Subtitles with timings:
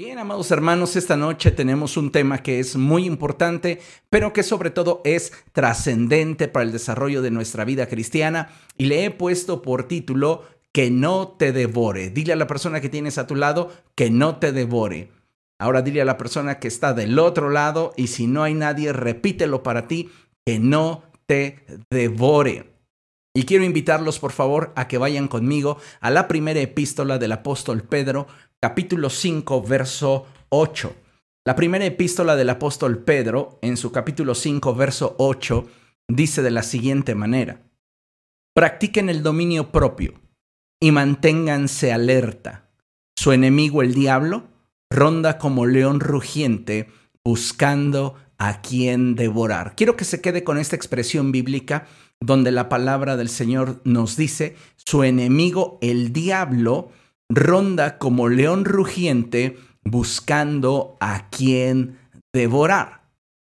[0.00, 4.70] Bien, amados hermanos, esta noche tenemos un tema que es muy importante, pero que sobre
[4.70, 9.88] todo es trascendente para el desarrollo de nuestra vida cristiana y le he puesto por
[9.88, 12.10] título Que no te devore.
[12.10, 15.10] Dile a la persona que tienes a tu lado que no te devore.
[15.58, 18.92] Ahora dile a la persona que está del otro lado y si no hay nadie,
[18.92, 20.10] repítelo para ti,
[20.46, 22.77] que no te devore.
[23.38, 27.84] Y quiero invitarlos, por favor, a que vayan conmigo a la primera epístola del apóstol
[27.84, 28.26] Pedro,
[28.60, 30.92] capítulo 5, verso 8.
[31.46, 35.68] La primera epístola del apóstol Pedro, en su capítulo 5, verso 8,
[36.08, 37.62] dice de la siguiente manera,
[38.56, 40.14] practiquen el dominio propio
[40.80, 42.68] y manténganse alerta.
[43.16, 44.48] Su enemigo el diablo
[44.90, 46.88] ronda como león rugiente
[47.24, 49.76] buscando a quien devorar.
[49.76, 51.86] Quiero que se quede con esta expresión bíblica
[52.20, 56.90] donde la palabra del Señor nos dice, su enemigo el diablo
[57.28, 61.98] ronda como león rugiente buscando a quien
[62.32, 62.98] devorar.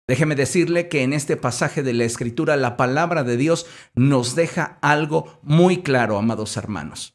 [0.09, 4.79] Déjeme decirle que en este pasaje de la Escritura la palabra de Dios nos deja
[4.83, 7.15] algo muy claro, amados hermanos.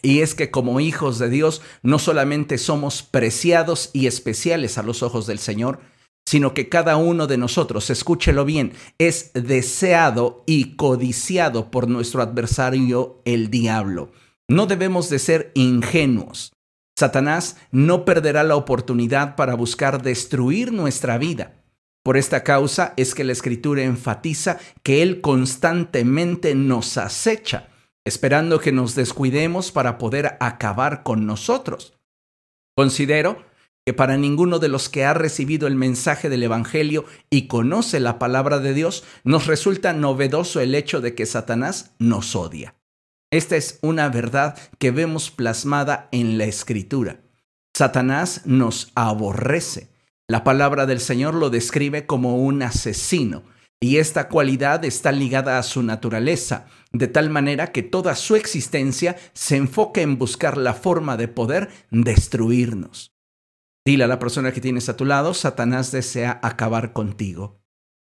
[0.00, 5.02] Y es que como hijos de Dios no solamente somos preciados y especiales a los
[5.02, 5.80] ojos del Señor,
[6.26, 13.20] sino que cada uno de nosotros, escúchelo bien, es deseado y codiciado por nuestro adversario
[13.24, 14.10] el diablo.
[14.48, 16.52] No debemos de ser ingenuos.
[16.96, 21.64] Satanás no perderá la oportunidad para buscar destruir nuestra vida.
[22.04, 27.68] Por esta causa es que la escritura enfatiza que Él constantemente nos acecha,
[28.04, 31.94] esperando que nos descuidemos para poder acabar con nosotros.
[32.76, 33.42] Considero
[33.86, 38.18] que para ninguno de los que ha recibido el mensaje del Evangelio y conoce la
[38.18, 42.76] palabra de Dios, nos resulta novedoso el hecho de que Satanás nos odia.
[43.30, 47.20] Esta es una verdad que vemos plasmada en la escritura.
[47.76, 49.90] Satanás nos aborrece.
[50.28, 53.42] La palabra del Señor lo describe como un asesino,
[53.80, 59.16] y esta cualidad está ligada a su naturaleza, de tal manera que toda su existencia
[59.34, 63.13] se enfoca en buscar la forma de poder destruirnos.
[63.84, 67.60] Dile a la persona que tienes a tu lado, Satanás desea acabar contigo.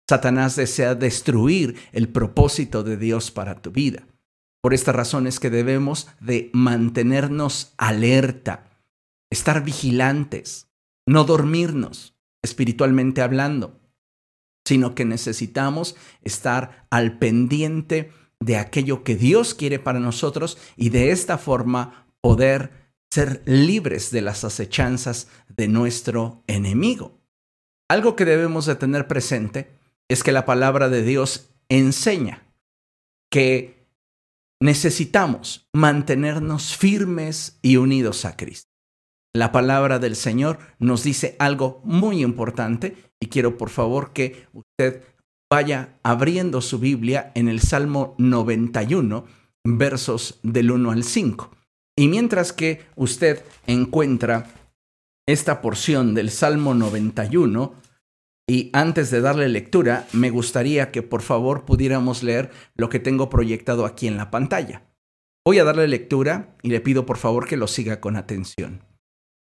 [0.09, 4.07] Satanás desea destruir el propósito de Dios para tu vida.
[4.63, 8.71] Por esta razón es que debemos de mantenernos alerta,
[9.31, 10.69] estar vigilantes,
[11.07, 13.81] no dormirnos espiritualmente hablando,
[14.65, 21.11] sino que necesitamos estar al pendiente de aquello que Dios quiere para nosotros y de
[21.11, 27.19] esta forma poder ser libres de las acechanzas de nuestro enemigo.
[27.89, 29.71] Algo que debemos de tener presente
[30.09, 32.43] es que la palabra de Dios enseña
[33.31, 33.87] que
[34.61, 38.71] necesitamos mantenernos firmes y unidos a Cristo.
[39.35, 45.03] La palabra del Señor nos dice algo muy importante y quiero por favor que usted
[45.51, 49.27] vaya abriendo su Biblia en el Salmo 91,
[49.65, 51.56] versos del 1 al 5.
[51.97, 54.51] Y mientras que usted encuentra
[55.27, 57.75] esta porción del Salmo 91,
[58.49, 63.29] y antes de darle lectura, me gustaría que por favor pudiéramos leer lo que tengo
[63.29, 64.83] proyectado aquí en la pantalla.
[65.45, 68.85] Voy a darle lectura y le pido por favor que lo siga con atención.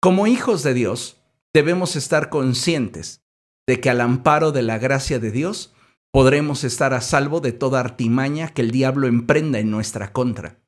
[0.01, 1.21] Como hijos de Dios,
[1.55, 3.23] debemos estar conscientes
[3.69, 5.75] de que al amparo de la gracia de Dios
[6.13, 10.59] podremos estar a salvo de toda artimaña que el diablo emprenda en nuestra contra.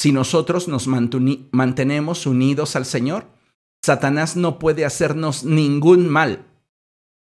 [0.00, 3.26] Si nosotros nos mantenemos unidos al Señor,
[3.84, 6.46] Satanás no puede hacernos ningún mal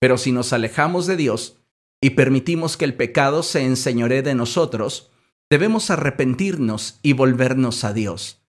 [0.02, 1.58] pero si nos alejamos de Dios
[2.00, 5.12] y permitimos que el pecado se enseñoree de nosotros,
[5.48, 8.42] debemos arrepentirnos y volvernos a Dios,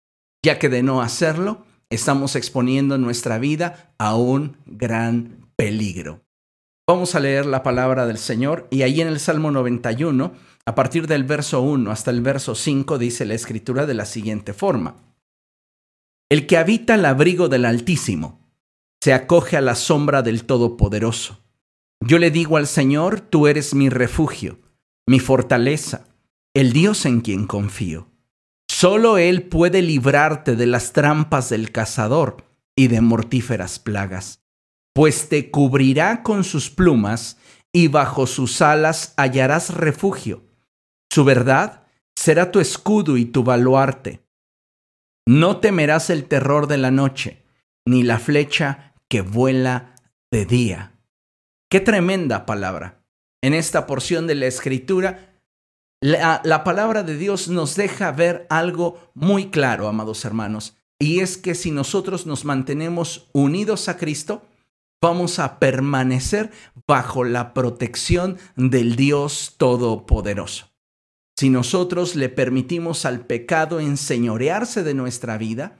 [0.44, 6.23] ya que de no hacerlo, estamos exponiendo nuestra vida a un gran peligro.
[6.86, 10.34] Vamos a leer la palabra del Señor y ahí en el Salmo 91,
[10.66, 14.52] a partir del verso 1 hasta el verso 5, dice la escritura de la siguiente
[14.52, 14.98] forma.
[16.30, 18.42] El que habita el abrigo del Altísimo
[19.02, 21.40] se acoge a la sombra del Todopoderoso.
[22.02, 24.60] Yo le digo al Señor, tú eres mi refugio,
[25.08, 26.08] mi fortaleza,
[26.54, 28.10] el Dios en quien confío.
[28.70, 32.44] Solo Él puede librarte de las trampas del cazador
[32.76, 34.43] y de mortíferas plagas,
[34.94, 37.38] pues te cubrirá con sus plumas
[37.72, 40.44] y bajo sus alas hallarás refugio.
[41.12, 44.24] Su verdad será tu escudo y tu baluarte.
[45.26, 47.44] No temerás el terror de la noche,
[47.86, 49.96] ni la flecha que vuela
[50.32, 50.94] de día
[51.74, 53.04] Qué tremenda palabra.
[53.42, 55.42] En esta porción de la escritura,
[56.02, 61.56] la, palabra de Dios nos deja ver algo muy claro, amados hermanos, y es que
[61.56, 64.44] si nosotros nos mantenemos unidos a Cristo,
[65.04, 66.50] vamos a permanecer
[66.88, 70.72] bajo la protección del Dios Todopoderoso.
[71.38, 75.78] Si nosotros le permitimos al pecado enseñorearse de nuestra vida,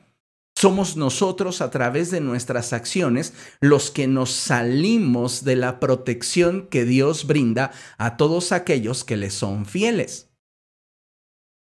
[0.58, 6.84] somos nosotros a través de nuestras acciones los que nos salimos de la protección que
[6.84, 10.34] Dios brinda a todos aquellos que le son fieles.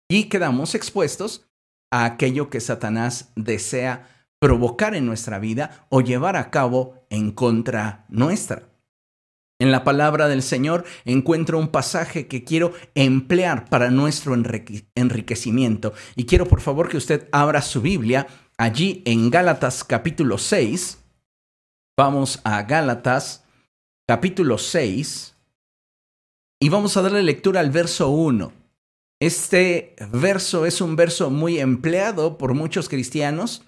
[0.09, 1.49] Y quedamos expuestos
[1.91, 8.07] a aquello que Satanás desea provocar en nuestra vida o llevar a cabo en contra
[8.09, 8.71] nuestra.
[9.61, 15.93] En la palabra del Señor encuentro un pasaje que quiero emplear para nuestro enriquecimiento.
[16.17, 18.27] Y quiero por favor que usted abra su Biblia
[18.57, 20.99] allí en Gálatas capítulo 6.
[21.99, 23.45] Vamos a Gálatas
[24.09, 25.37] capítulo 6
[26.59, 28.53] y vamos a darle lectura al verso 1.
[29.21, 33.63] Este verso es un verso muy empleado por muchos cristianos,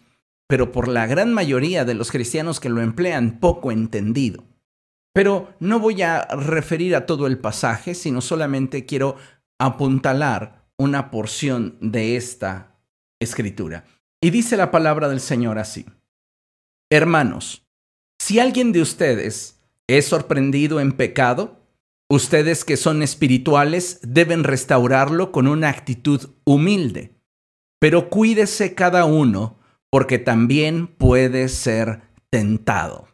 [0.52, 4.44] pero por la gran mayoría de los cristianos que lo emplean poco entendido.
[5.14, 9.16] Pero no voy a referir a todo el pasaje, sino solamente quiero
[9.58, 12.76] apuntalar una porción de esta
[13.18, 13.86] escritura.
[14.20, 15.86] Y dice la palabra del Señor así.
[16.90, 17.64] Hermanos,
[18.20, 21.62] si alguien de ustedes es sorprendido en pecado,
[22.10, 27.14] Ustedes que son espirituales deben restaurarlo con una actitud humilde.
[27.78, 29.61] Pero cuídese cada uno
[29.92, 32.00] porque también puede ser
[32.30, 33.08] tentado.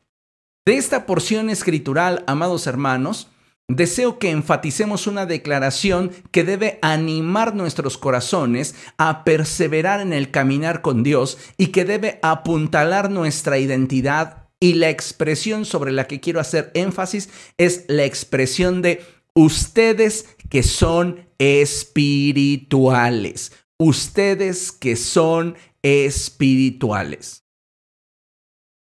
[0.65, 3.33] De esta porción escritural, amados hermanos,
[3.69, 10.81] deseo que enfaticemos una declaración que debe animar nuestros corazones a perseverar en el caminar
[10.81, 16.39] con Dios y que debe apuntalar nuestra identidad y la expresión sobre la que quiero
[16.39, 17.29] hacer énfasis
[17.59, 19.05] es la expresión de
[19.35, 23.51] ustedes que son espirituales.
[23.81, 27.45] Ustedes que son espirituales.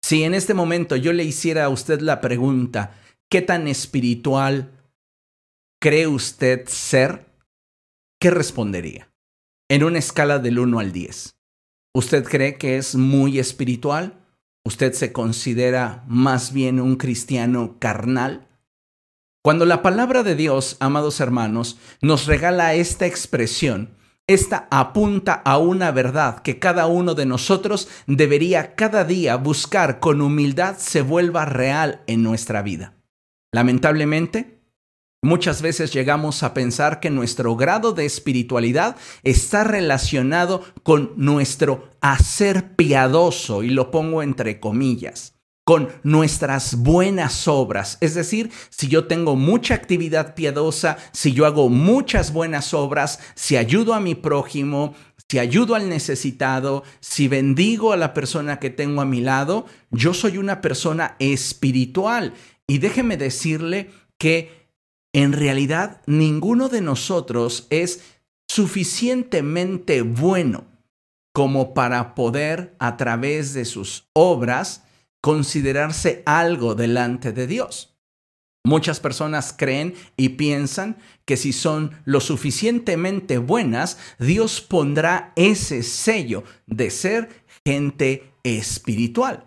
[0.04, 2.96] Si en este momento yo le hiciera a usted la pregunta,
[3.30, 4.72] ¿qué tan espiritual
[5.82, 7.26] cree usted ser?
[8.20, 9.12] ¿Qué respondería?
[9.68, 11.36] En una escala del 1 al 10.
[11.96, 14.22] ¿Usted cree que es muy espiritual?
[14.64, 18.48] ¿Usted se considera más bien un cristiano carnal?
[19.44, 23.96] Cuando la palabra de Dios, amados hermanos, nos regala esta expresión,
[24.27, 30.22] esta apunta a una verdad que cada uno de nosotros debería cada día buscar con
[30.22, 32.95] humildad se vuelva real en nuestra vida.
[33.51, 34.56] Lamentablemente,
[35.25, 42.75] Muchas veces llegamos a pensar que nuestro grado de espiritualidad está relacionado con nuestro hacer
[42.75, 45.35] piadoso, y lo pongo entre comillas,
[45.66, 47.98] con nuestras buenas obras.
[48.00, 53.58] Es decir, si yo tengo mucha actividad piadosa, si yo hago muchas buenas obras, si
[53.58, 54.94] ayudo a mi prójimo,
[55.28, 60.14] si ayudo al necesitado, si bendigo a la persona que tengo a mi lado, yo
[60.14, 62.34] soy una persona espiritual.
[62.68, 63.90] Y déjeme decirle
[64.20, 64.70] que
[65.14, 68.02] en realidad ninguno de nosotros es
[68.48, 70.66] suficientemente bueno
[71.34, 74.85] como para poder a través de sus obras
[75.25, 77.98] considerarse algo delante de Dios.
[78.63, 86.44] Muchas personas creen y piensan que si son lo suficientemente buenas, Dios pondrá ese sello
[86.68, 89.45] de ser gente espiritual.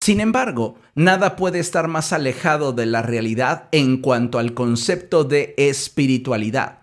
[0.00, 5.54] Sin embargo, nada puede estar más alejado de la realidad en cuanto al concepto de
[5.58, 6.79] espiritualidad,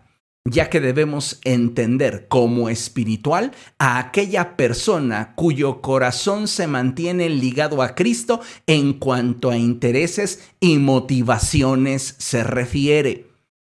[0.49, 7.95] ya que debemos entender como espiritual a aquella persona cuyo corazón se mantiene ligado a
[7.95, 13.27] Cristo en cuanto a intereses y motivaciones se refiere.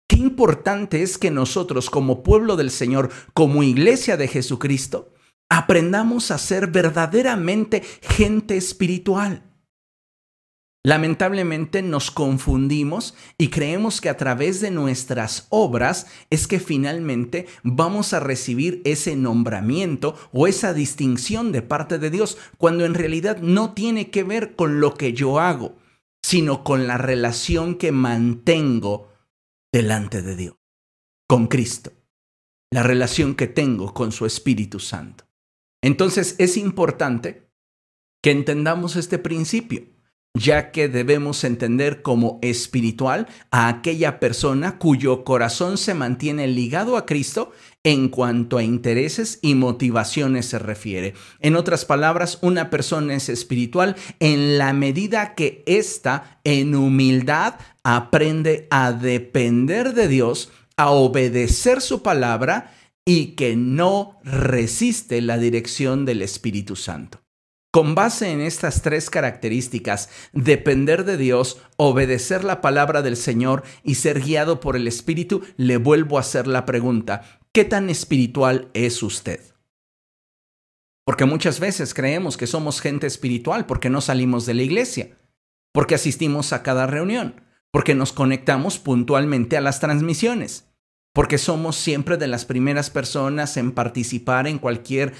[0.07, 5.13] Qué importante es que nosotros como pueblo del Señor, como iglesia de Jesucristo,
[5.49, 9.50] aprendamos a ser verdaderamente gente espiritual.
[10.83, 18.13] Lamentablemente nos confundimos y creemos que a través de nuestras obras es que finalmente vamos
[18.13, 23.73] a recibir ese nombramiento o esa distinción de parte de Dios, cuando en realidad no
[23.73, 25.77] tiene que ver con lo que yo hago,
[26.23, 29.09] sino con la relación que mantengo
[29.71, 30.55] delante de Dios,
[31.27, 31.91] con Cristo,
[32.71, 35.25] la relación que tengo con su Espíritu Santo.
[35.83, 37.51] Entonces es importante
[38.23, 39.83] que entendamos este principio,
[40.33, 47.05] ya que debemos entender como espiritual a aquella persona cuyo corazón se mantiene ligado a
[47.05, 47.51] Cristo
[47.83, 51.13] en cuanto a intereses y motivaciones se refiere.
[51.39, 58.67] En otras palabras, una persona es espiritual en la medida que ésta en humildad aprende
[58.69, 62.73] a depender de Dios, a obedecer su palabra
[63.03, 67.19] y que no resiste la dirección del Espíritu Santo.
[67.71, 73.95] Con base en estas tres características, depender de Dios, obedecer la palabra del Señor y
[73.95, 79.01] ser guiado por el Espíritu, le vuelvo a hacer la pregunta, ¿qué tan espiritual es
[79.01, 79.39] usted?
[81.05, 85.17] Porque muchas veces creemos que somos gente espiritual porque no salimos de la iglesia,
[85.71, 90.67] porque asistimos a cada reunión, porque nos conectamos puntualmente a las transmisiones,
[91.13, 95.13] porque somos siempre de las primeras personas en participar en cualquier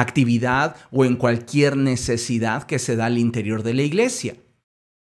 [0.00, 4.36] actividad o en cualquier necesidad que se da al interior de la iglesia.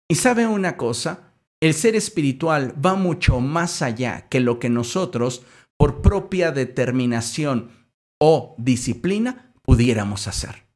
[0.08, 5.42] Y sabe una cosa, el ser espiritual va mucho más allá que lo que nosotros,
[5.76, 7.70] por propia determinación
[8.20, 10.66] o disciplina, pudiéramos hacer.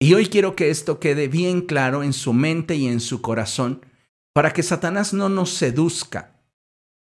[0.00, 3.84] Y hoy quiero que esto quede bien claro en su mente y en su corazón,
[4.32, 6.39] para que Satanás no nos seduzca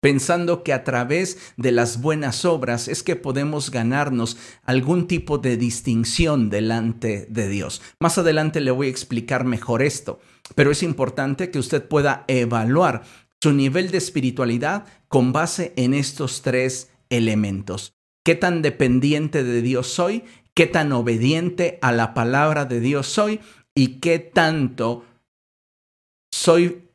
[0.01, 5.57] pensando que a través de las buenas obras es que podemos ganarnos algún tipo de
[5.57, 7.81] distinción delante de Dios.
[7.99, 10.19] Más adelante le voy a explicar mejor esto,
[10.55, 13.03] pero es importante que usted pueda evaluar
[13.41, 17.93] su nivel de espiritualidad con base en estos tres elementos.
[18.25, 20.23] ¿Qué tan dependiente de Dios soy?
[20.53, 23.39] ¿Qué tan obediente a la palabra de Dios soy?
[23.75, 25.05] ¿Y qué tanto
[26.33, 26.89] soy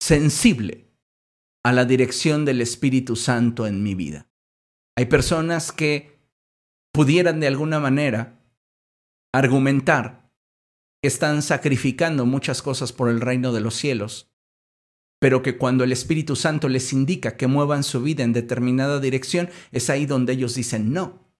[0.00, 0.89] sensible
[1.62, 4.28] a la dirección del Espíritu Santo en mi vida.
[4.96, 6.18] Hay personas que
[6.92, 8.40] pudieran de alguna manera
[9.32, 10.30] argumentar
[11.02, 14.30] que están sacrificando muchas cosas por el reino de los cielos,
[15.20, 19.50] pero que cuando el Espíritu Santo les indica que muevan su vida en determinada dirección,
[19.70, 21.30] es ahí donde ellos dicen no.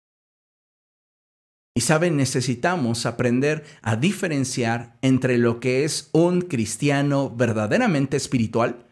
[1.75, 8.90] Y saben, necesitamos aprender a diferenciar entre lo que es un cristiano verdaderamente espiritual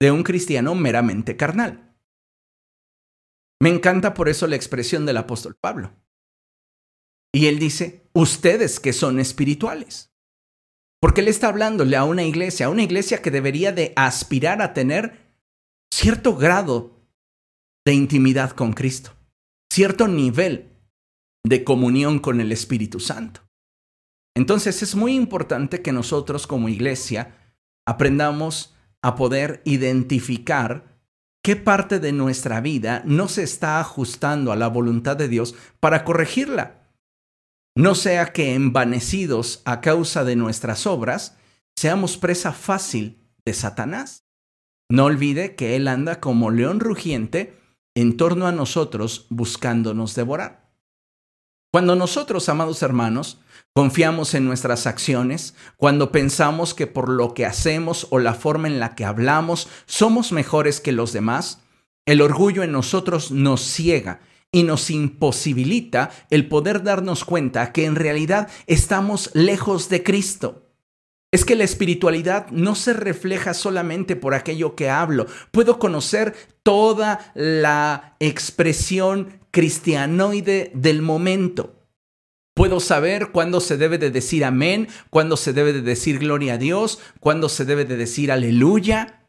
[0.00, 1.96] de un cristiano meramente carnal.
[3.60, 5.92] Me encanta por eso la expresión del apóstol Pablo.
[7.32, 10.12] Y él dice, ustedes que son espirituales.
[11.00, 14.74] Porque él está hablándole a una iglesia, a una iglesia que debería de aspirar a
[14.74, 15.28] tener
[15.92, 16.98] cierto grado
[17.84, 19.12] de intimidad con Cristo,
[19.72, 20.72] cierto nivel
[21.44, 23.48] de comunión con el Espíritu Santo.
[24.36, 30.98] Entonces es muy importante que nosotros como iglesia aprendamos a poder identificar
[31.42, 36.04] qué parte de nuestra vida no se está ajustando a la voluntad de Dios para
[36.04, 36.78] corregirla.
[37.76, 41.36] No sea que envanecidos a causa de nuestras obras,
[41.76, 44.24] seamos presa fácil de Satanás.
[44.90, 47.56] No olvide que Él anda como león rugiente
[47.94, 50.68] en torno a nosotros buscándonos devorar.
[51.70, 53.40] Cuando nosotros, amados hermanos,
[53.78, 58.80] Confiamos en nuestras acciones cuando pensamos que por lo que hacemos o la forma en
[58.80, 61.60] la que hablamos somos mejores que los demás.
[62.04, 64.18] El orgullo en nosotros nos ciega
[64.50, 70.66] y nos imposibilita el poder darnos cuenta que en realidad estamos lejos de Cristo.
[71.30, 75.26] Es que la espiritualidad no se refleja solamente por aquello que hablo.
[75.52, 81.77] Puedo conocer toda la expresión cristianoide del momento
[82.58, 86.58] Puedo saber cuándo se debe de decir amén, cuándo se debe de decir gloria a
[86.58, 89.22] Dios, cuándo se debe de decir aleluya.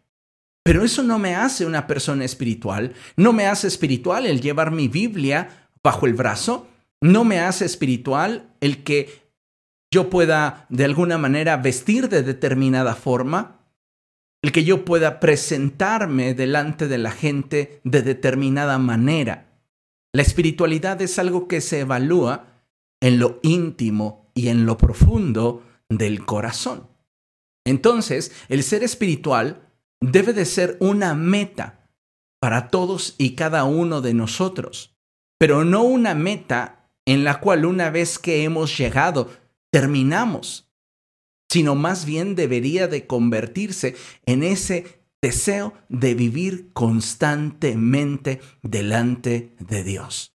[0.63, 2.95] Pero eso no me hace una persona espiritual.
[3.17, 6.69] No me hace espiritual el llevar mi Biblia bajo el brazo.
[7.01, 9.29] No me hace espiritual el que
[9.93, 13.59] yo pueda de alguna manera vestir de determinada forma.
[14.41, 19.51] El que yo pueda presentarme delante de la gente de determinada manera.
[20.15, 22.48] La espiritualidad es algo que se evalúa
[23.01, 26.87] en lo íntimo y en lo profundo del corazón.
[27.65, 29.69] Entonces, el ser espiritual
[30.01, 31.89] debe de ser una meta
[32.39, 34.95] para todos y cada uno de nosotros,
[35.37, 39.29] pero no una meta en la cual una vez que hemos llegado
[39.71, 40.69] terminamos,
[41.51, 50.38] sino más bien debería de convertirse en ese deseo de vivir constantemente delante de Dios.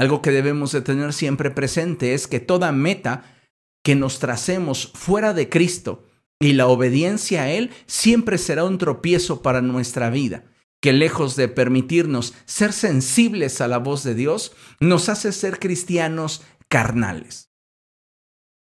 [0.00, 3.36] Algo que debemos de tener siempre presente es que toda meta
[3.84, 6.06] que nos tracemos fuera de Cristo
[6.40, 10.46] y la obediencia a Él siempre será un tropiezo para nuestra vida,
[10.80, 16.40] que lejos de permitirnos ser sensibles a la voz de Dios, nos hace ser cristianos
[16.68, 17.50] carnales.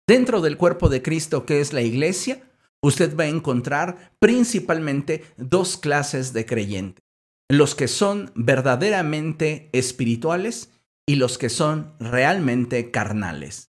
[0.09, 2.50] Dentro del cuerpo de Cristo que es la iglesia,
[2.81, 7.05] usted va a encontrar principalmente dos clases de creyentes,
[7.50, 10.71] los que son verdaderamente espirituales
[11.06, 13.72] y los que son realmente carnales.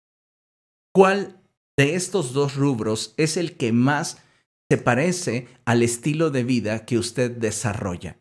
[0.94, 1.42] ¿Cuál
[1.78, 4.22] de estos dos rubros es el que más
[4.70, 8.20] se parece al estilo de vida que usted desarrolla?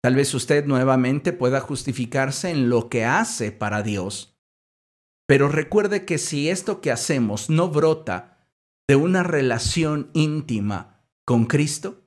[0.00, 4.38] Tal vez usted nuevamente pueda justificarse en lo que hace para Dios.
[5.26, 8.38] Pero recuerde que si esto que hacemos no brota
[8.88, 12.04] de una relación íntima con Cristo,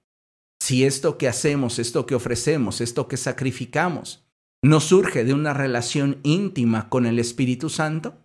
[0.61, 4.25] si esto que hacemos, esto que ofrecemos, esto que sacrificamos,
[4.63, 8.17] no surge de una relación íntima con el Espíritu Santo,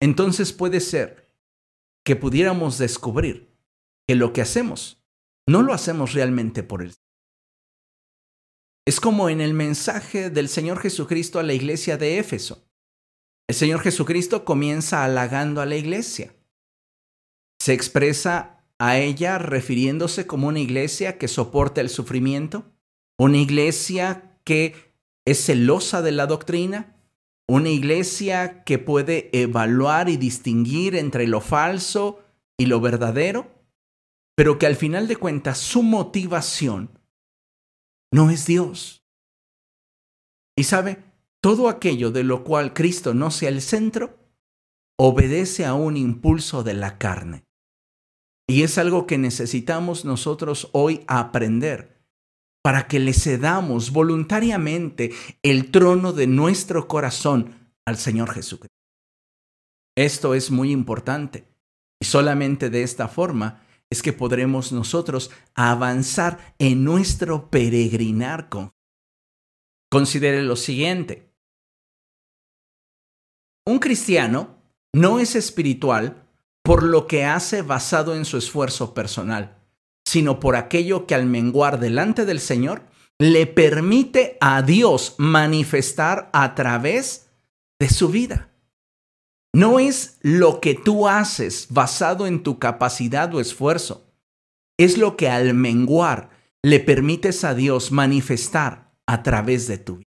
[0.00, 1.30] entonces puede ser
[2.04, 3.54] que pudiéramos descubrir
[4.06, 5.02] que lo que hacemos
[5.48, 6.94] no lo hacemos realmente por Él.
[8.86, 12.64] Es como en el mensaje del Señor Jesucristo a la iglesia de Éfeso.
[13.48, 16.34] El Señor Jesucristo comienza halagando a la iglesia.
[17.60, 22.64] Se expresa a ella refiriéndose como una iglesia que soporta el sufrimiento,
[23.18, 24.85] una iglesia que
[25.26, 26.96] es celosa de la doctrina,
[27.48, 32.24] una iglesia que puede evaluar y distinguir entre lo falso
[32.56, 33.52] y lo verdadero,
[34.36, 36.98] pero que al final de cuentas su motivación
[38.12, 39.04] no es Dios.
[40.56, 41.02] Y sabe,
[41.40, 44.18] todo aquello de lo cual Cristo no sea el centro,
[44.96, 47.44] obedece a un impulso de la carne.
[48.48, 51.95] Y es algo que necesitamos nosotros hoy aprender
[52.66, 55.12] para que le cedamos voluntariamente
[55.44, 58.74] el trono de nuestro corazón al Señor Jesucristo.
[59.96, 61.46] Esto es muy importante
[62.02, 68.72] y solamente de esta forma es que podremos nosotros avanzar en nuestro peregrinar con.
[69.88, 71.32] Considere lo siguiente.
[73.64, 74.60] Un cristiano
[74.92, 76.28] no es espiritual
[76.64, 79.55] por lo que hace basado en su esfuerzo personal,
[80.06, 82.82] sino por aquello que al menguar delante del Señor
[83.18, 87.30] le permite a Dios manifestar a través
[87.80, 88.52] de su vida.
[89.52, 94.06] No es lo que tú haces basado en tu capacidad o esfuerzo.
[94.78, 96.30] Es lo que al menguar
[96.62, 100.06] le permites a Dios manifestar a través de tu vida.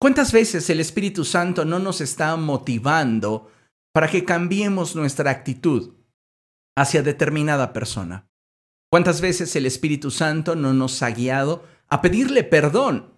[0.00, 3.50] ¿Cuántas veces el Espíritu Santo no nos está motivando
[3.92, 5.94] para que cambiemos nuestra actitud
[6.76, 8.26] hacia determinada persona?
[8.90, 13.12] ¿Cuántas veces el Espíritu Santo no nos ha guiado a pedirle perdón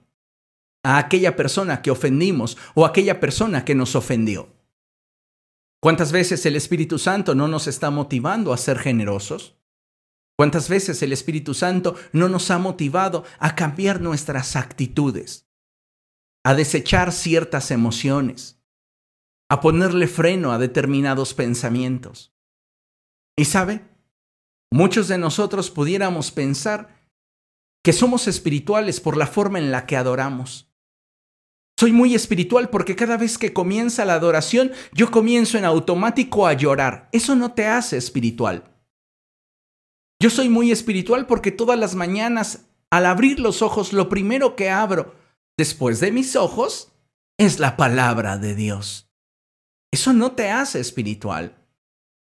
[0.82, 4.54] a aquella persona que ofendimos o a aquella persona que nos ofendió?
[5.80, 9.56] ¿Cuántas veces el Espíritu Santo no nos está motivando a ser generosos?
[10.36, 15.48] ¿Cuántas veces el Espíritu Santo no nos ha motivado a cambiar nuestras actitudes,
[16.44, 18.60] a desechar ciertas emociones,
[19.48, 22.34] a ponerle freno a determinados pensamientos?
[23.36, 23.84] Y sabe,
[24.72, 26.98] muchos de nosotros pudiéramos pensar
[27.84, 30.68] que somos espirituales por la forma en la que adoramos.
[31.78, 36.52] Soy muy espiritual porque cada vez que comienza la adoración, yo comienzo en automático a
[36.52, 37.08] llorar.
[37.12, 38.64] Eso no te hace espiritual.
[40.20, 44.70] Yo soy muy espiritual porque todas las mañanas, al abrir los ojos, lo primero que
[44.70, 45.14] abro
[45.56, 46.92] después de mis ojos
[47.38, 49.08] es la palabra de Dios.
[49.92, 51.57] Eso no te hace espiritual.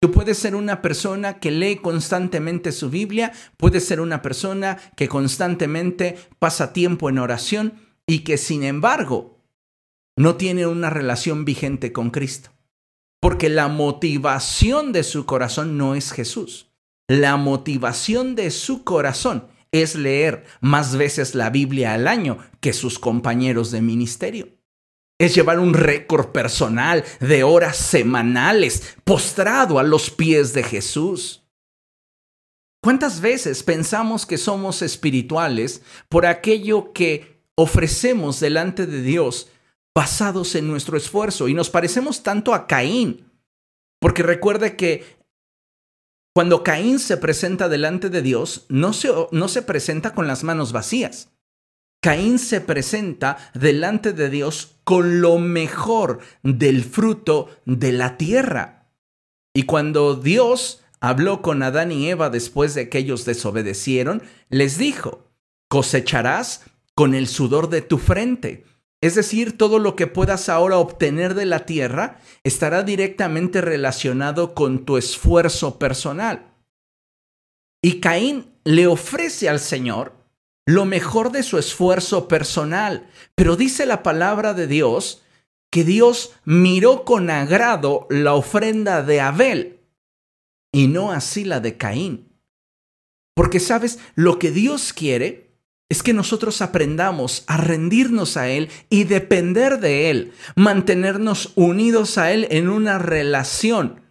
[0.03, 5.07] Tú puedes ser una persona que lee constantemente su Biblia, puedes ser una persona que
[5.07, 9.39] constantemente pasa tiempo en oración y que sin embargo
[10.17, 12.49] no tiene una relación vigente con Cristo.
[13.21, 16.69] Porque la motivación de su corazón no es Jesús.
[17.07, 22.99] La motivación de su corazón es leer más veces la Biblia al año que sus
[22.99, 24.49] compañeros de ministerio.
[25.23, 31.43] Es llevar un récord personal de horas semanales postrado a los pies de Jesús.
[32.81, 39.49] ¿Cuántas veces pensamos que somos espirituales por aquello que ofrecemos delante de Dios
[39.95, 43.31] basados en nuestro esfuerzo y nos parecemos tanto a Caín.
[43.99, 45.05] Porque recuerde que
[46.35, 50.71] cuando Caín se presenta delante de Dios, no se, no se presenta con las manos
[50.71, 51.29] vacías.
[52.03, 58.91] Caín se presenta delante de Dios con lo mejor del fruto de la tierra.
[59.55, 65.31] Y cuando Dios habló con Adán y Eva después de que ellos desobedecieron, les dijo,
[65.67, 68.65] cosecharás con el sudor de tu frente
[69.03, 74.85] es decir, todo lo que puedas ahora obtener de la tierra estará directamente relacionado con
[74.85, 76.53] tu esfuerzo personal.
[77.81, 80.13] Y Caín le ofrece al Señor
[80.65, 85.21] lo mejor de su esfuerzo personal, pero dice la palabra de Dios
[85.71, 89.79] que Dios miró con agrado la ofrenda de Abel
[90.71, 92.29] y no así la de Caín.
[93.35, 95.57] Porque sabes, lo que Dios quiere
[95.89, 102.31] es que nosotros aprendamos a rendirnos a Él y depender de Él, mantenernos unidos a
[102.31, 104.02] Él en una relación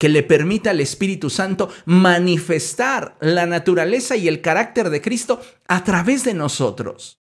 [0.00, 5.84] que le permita al Espíritu Santo manifestar la naturaleza y el carácter de Cristo a
[5.84, 7.20] través de nosotros.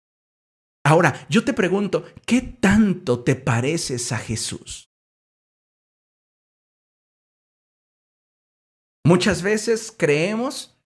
[0.86, 4.92] Ahora, yo te pregunto, ¿qué tanto te pareces a Jesús?
[9.04, 10.80] Muchas veces creemos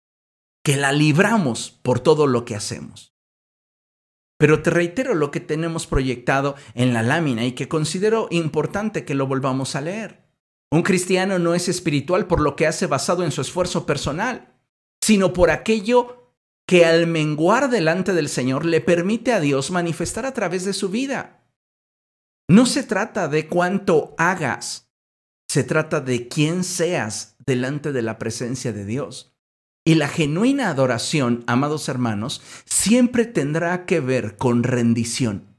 [0.64, 3.14] que la libramos por todo lo que hacemos.
[4.38, 9.14] Pero te reitero lo que tenemos proyectado en la lámina y que considero importante que
[9.14, 10.21] lo volvamos a leer.
[10.72, 14.54] Un cristiano no es espiritual por lo que hace basado en su esfuerzo personal,
[15.02, 16.32] sino por aquello
[16.66, 20.88] que al menguar delante del Señor le permite a Dios manifestar a través de su
[20.88, 21.44] vida.
[22.48, 24.90] No se trata de cuánto hagas,
[25.46, 29.36] se trata de quién seas delante de la presencia de Dios.
[29.84, 35.54] Y la genuina adoración, amados hermanos, siempre tendrá que ver con rendición,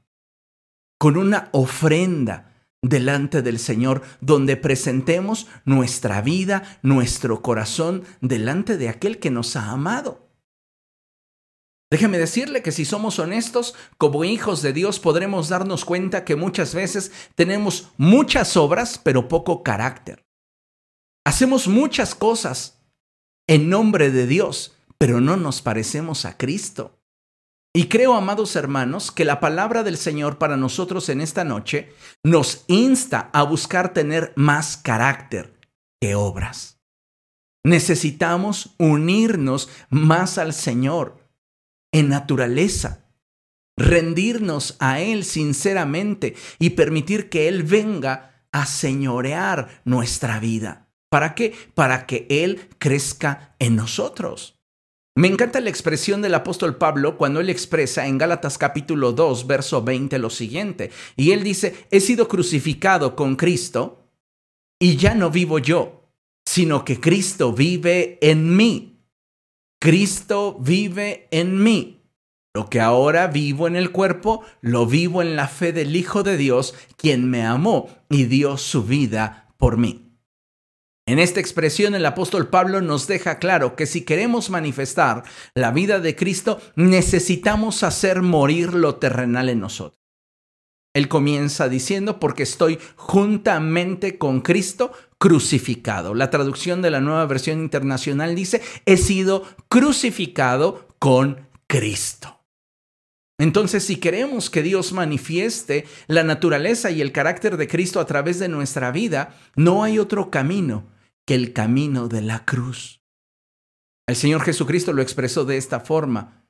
[0.98, 2.53] con una ofrenda
[2.88, 9.70] delante del Señor, donde presentemos nuestra vida, nuestro corazón delante de aquel que nos ha
[9.70, 10.28] amado.
[11.90, 16.74] Déjeme decirle que si somos honestos, como hijos de Dios podremos darnos cuenta que muchas
[16.74, 20.24] veces tenemos muchas obras, pero poco carácter.
[21.24, 22.82] Hacemos muchas cosas
[23.46, 26.98] en nombre de Dios, pero no nos parecemos a Cristo.
[27.76, 32.64] Y creo, amados hermanos, que la palabra del Señor para nosotros en esta noche nos
[32.68, 35.58] insta a buscar tener más carácter
[36.00, 36.78] que obras.
[37.64, 41.18] Necesitamos unirnos más al Señor
[41.92, 43.10] en naturaleza.
[43.76, 50.86] Rendirnos a Él sinceramente y permitir que Él venga a señorear nuestra vida.
[51.10, 51.52] ¿Para qué?
[51.74, 54.53] Para que Él crezca en nosotros.
[55.16, 59.80] Me encanta la expresión del apóstol Pablo cuando él expresa en Gálatas capítulo 2, verso
[59.80, 60.90] 20 lo siguiente.
[61.16, 64.08] Y él dice, he sido crucificado con Cristo
[64.80, 66.10] y ya no vivo yo,
[66.44, 69.04] sino que Cristo vive en mí.
[69.80, 72.02] Cristo vive en mí.
[72.52, 76.36] Lo que ahora vivo en el cuerpo, lo vivo en la fe del Hijo de
[76.36, 80.03] Dios, quien me amó y dio su vida por mí.
[81.06, 85.22] En esta expresión el apóstol Pablo nos deja claro que si queremos manifestar
[85.54, 90.00] la vida de Cristo, necesitamos hacer morir lo terrenal en nosotros.
[90.94, 96.14] Él comienza diciendo, porque estoy juntamente con Cristo crucificado.
[96.14, 102.40] La traducción de la nueva versión internacional dice, he sido crucificado con Cristo.
[103.38, 108.38] Entonces, si queremos que Dios manifieste la naturaleza y el carácter de Cristo a través
[108.38, 110.93] de nuestra vida, no hay otro camino
[111.26, 113.02] que el camino de la cruz.
[114.06, 116.46] El Señor Jesucristo lo expresó de esta forma.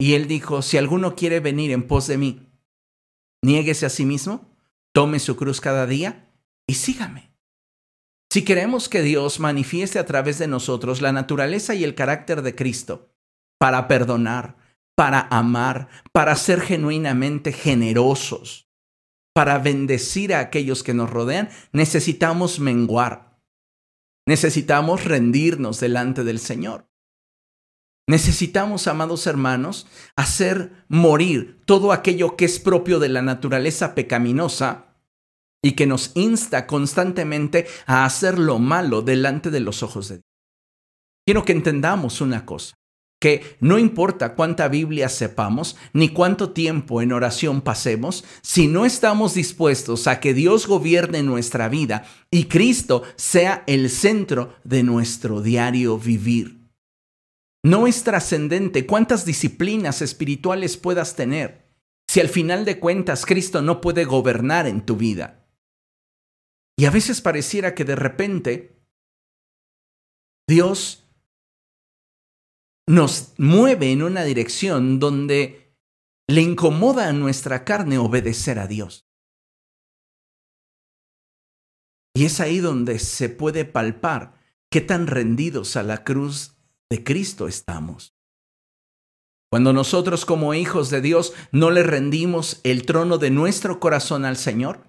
[0.00, 2.48] Y él dijo, si alguno quiere venir en pos de mí,
[3.42, 4.50] Niéguese a sí mismo,
[4.92, 6.28] tome su cruz cada día
[6.66, 7.32] y sígame.
[8.30, 12.54] Si queremos que Dios manifieste a través de nosotros la naturaleza y el carácter de
[12.54, 13.14] Cristo,
[13.58, 14.56] para perdonar,
[14.96, 18.68] para amar, para ser genuinamente generosos,
[19.34, 23.27] para bendecir a aquellos que nos rodean, necesitamos menguar.
[24.28, 26.86] Necesitamos rendirnos delante del Señor.
[28.06, 29.86] Necesitamos, amados hermanos,
[30.16, 34.98] hacer morir todo aquello que es propio de la naturaleza pecaminosa
[35.62, 40.26] y que nos insta constantemente a hacer lo malo delante de los ojos de Dios.
[41.24, 42.74] Quiero que entendamos una cosa,
[43.20, 49.34] que no importa cuánta Biblia sepamos, ni cuánto tiempo en oración pasemos, si no estamos
[49.34, 55.98] dispuestos a que Dios gobierne nuestra vida y Cristo sea el centro de nuestro diario
[55.98, 56.58] vivir.
[57.64, 61.68] No es trascendente cuántas disciplinas espirituales puedas tener
[62.08, 65.46] si al final de cuentas Cristo no puede gobernar en tu vida.
[66.78, 68.80] Y a veces pareciera que de repente
[70.48, 71.07] Dios
[72.88, 75.76] nos mueve en una dirección donde
[76.26, 79.06] le incomoda a nuestra carne obedecer a Dios.
[82.14, 86.56] Y es ahí donde se puede palpar qué tan rendidos a la cruz
[86.90, 88.16] de Cristo estamos.
[89.50, 94.38] Cuando nosotros como hijos de Dios no le rendimos el trono de nuestro corazón al
[94.38, 94.84] Señor,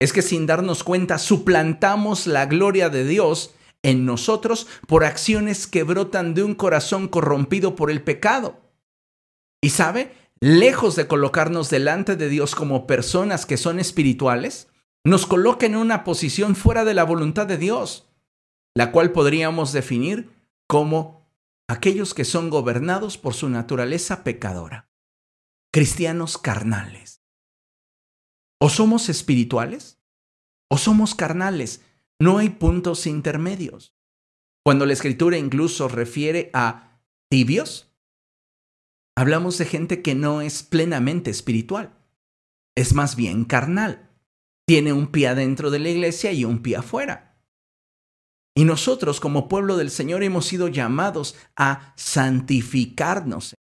[0.00, 5.82] es que sin darnos cuenta suplantamos la gloria de Dios en nosotros por acciones que
[5.82, 8.60] brotan de un corazón corrompido por el pecado.
[9.60, 14.68] Y sabe, lejos de colocarnos delante de Dios como personas que son espirituales,
[15.04, 18.08] nos coloca en una posición fuera de la voluntad de Dios,
[18.74, 20.30] la cual podríamos definir
[20.68, 21.28] como
[21.68, 24.90] aquellos que son gobernados por su naturaleza pecadora,
[25.72, 27.22] cristianos carnales.
[28.60, 29.98] O somos espirituales
[30.68, 31.82] o somos carnales.
[32.22, 33.96] No hay puntos intermedios.
[34.64, 37.92] Cuando la escritura incluso refiere a tibios,
[39.16, 41.98] hablamos de gente que no es plenamente espiritual,
[42.76, 44.08] es más bien carnal.
[44.68, 47.40] Tiene un pie adentro de la iglesia y un pie afuera.
[48.54, 53.56] Y nosotros como pueblo del Señor hemos sido llamados a santificarnos.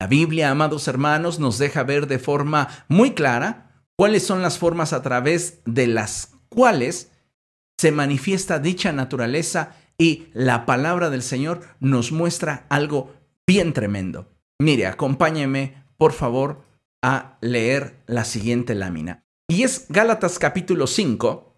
[0.00, 4.94] La Biblia, amados hermanos, nos deja ver de forma muy clara cuáles son las formas
[4.94, 7.10] a través de las cuales
[7.78, 13.12] se manifiesta dicha naturaleza y la palabra del Señor nos muestra algo
[13.46, 14.28] bien tremendo.
[14.60, 16.64] Mire, acompáñeme, por favor,
[17.02, 19.24] a leer la siguiente lámina.
[19.48, 21.52] Y es Gálatas capítulo 5,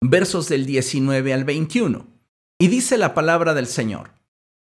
[0.00, 2.06] versos del 19 al 21.
[2.58, 4.14] Y dice la palabra del Señor.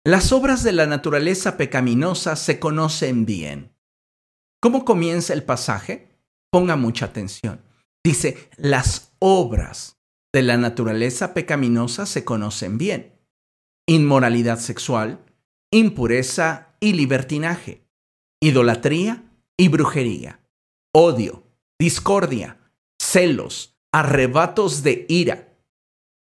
[0.03, 3.75] Las obras de la naturaleza pecaminosa se conocen bien.
[4.59, 6.09] ¿Cómo comienza el pasaje?
[6.49, 7.61] Ponga mucha atención.
[8.03, 9.99] Dice, las obras
[10.33, 13.13] de la naturaleza pecaminosa se conocen bien.
[13.87, 15.23] Inmoralidad sexual,
[15.71, 17.85] impureza y libertinaje,
[18.41, 19.23] idolatría
[19.57, 20.41] y brujería,
[20.93, 21.43] odio,
[21.79, 22.57] discordia,
[22.99, 25.55] celos, arrebatos de ira,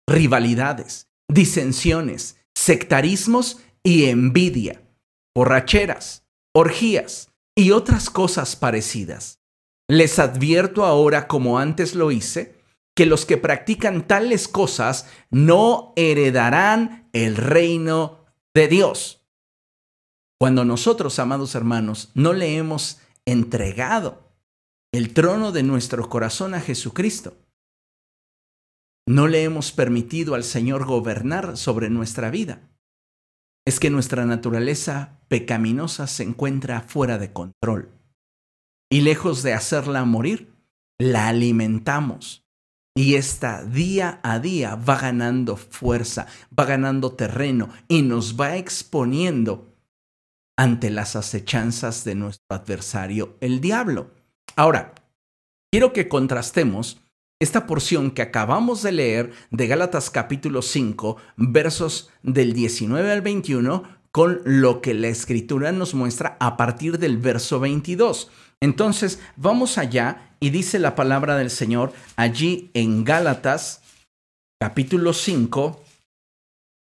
[0.08, 4.82] rivalidades, disensiones, sectarismos y envidia,
[5.36, 9.42] borracheras, orgías y otras cosas parecidas.
[9.90, 12.55] Les advierto ahora, como antes lo hice,
[12.96, 19.22] que los que practican tales cosas no heredarán el reino de Dios.
[20.40, 24.32] Cuando nosotros, amados hermanos, no le hemos entregado
[24.94, 27.38] el trono de nuestro corazón a Jesucristo,
[29.08, 32.62] no le hemos permitido al Señor gobernar sobre nuestra vida,
[33.68, 37.92] es que nuestra naturaleza pecaminosa se encuentra fuera de control.
[38.90, 40.54] Y lejos de hacerla morir,
[41.00, 42.45] la alimentamos.
[42.98, 46.28] Y esta día a día va ganando fuerza,
[46.58, 49.76] va ganando terreno y nos va exponiendo
[50.58, 54.12] ante las acechanzas de nuestro adversario, el diablo.
[54.56, 54.94] Ahora,
[55.70, 57.02] quiero que contrastemos
[57.42, 63.84] esta porción que acabamos de leer de Gálatas capítulo 5, versos del 19 al 21,
[64.14, 68.32] con lo que la escritura nos muestra a partir del verso 22.
[68.62, 73.82] Entonces, vamos allá y dice la palabra del Señor allí en Gálatas
[74.62, 75.84] capítulo 5,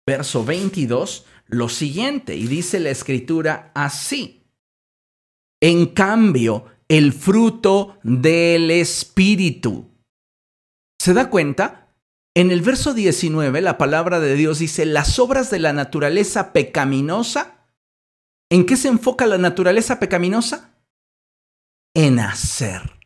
[0.06, 4.42] verso 22, lo siguiente, y dice la escritura así.
[5.62, 9.88] En cambio, el fruto del Espíritu
[11.00, 11.88] ¿Se da cuenta?
[12.34, 17.64] En el verso 19 la palabra de Dios dice, las obras de la naturaleza pecaminosa.
[18.50, 20.74] ¿En qué se enfoca la naturaleza pecaminosa?
[21.94, 23.03] En hacer.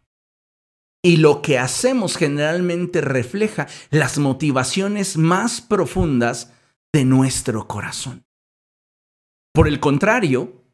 [1.03, 6.53] Y lo que hacemos generalmente refleja las motivaciones más profundas
[6.93, 8.25] de nuestro corazón.
[9.53, 10.65] Por el contrario,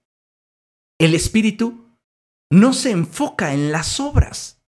[0.98, 1.98] el Espíritu
[2.50, 4.62] no se enfoca en las obras,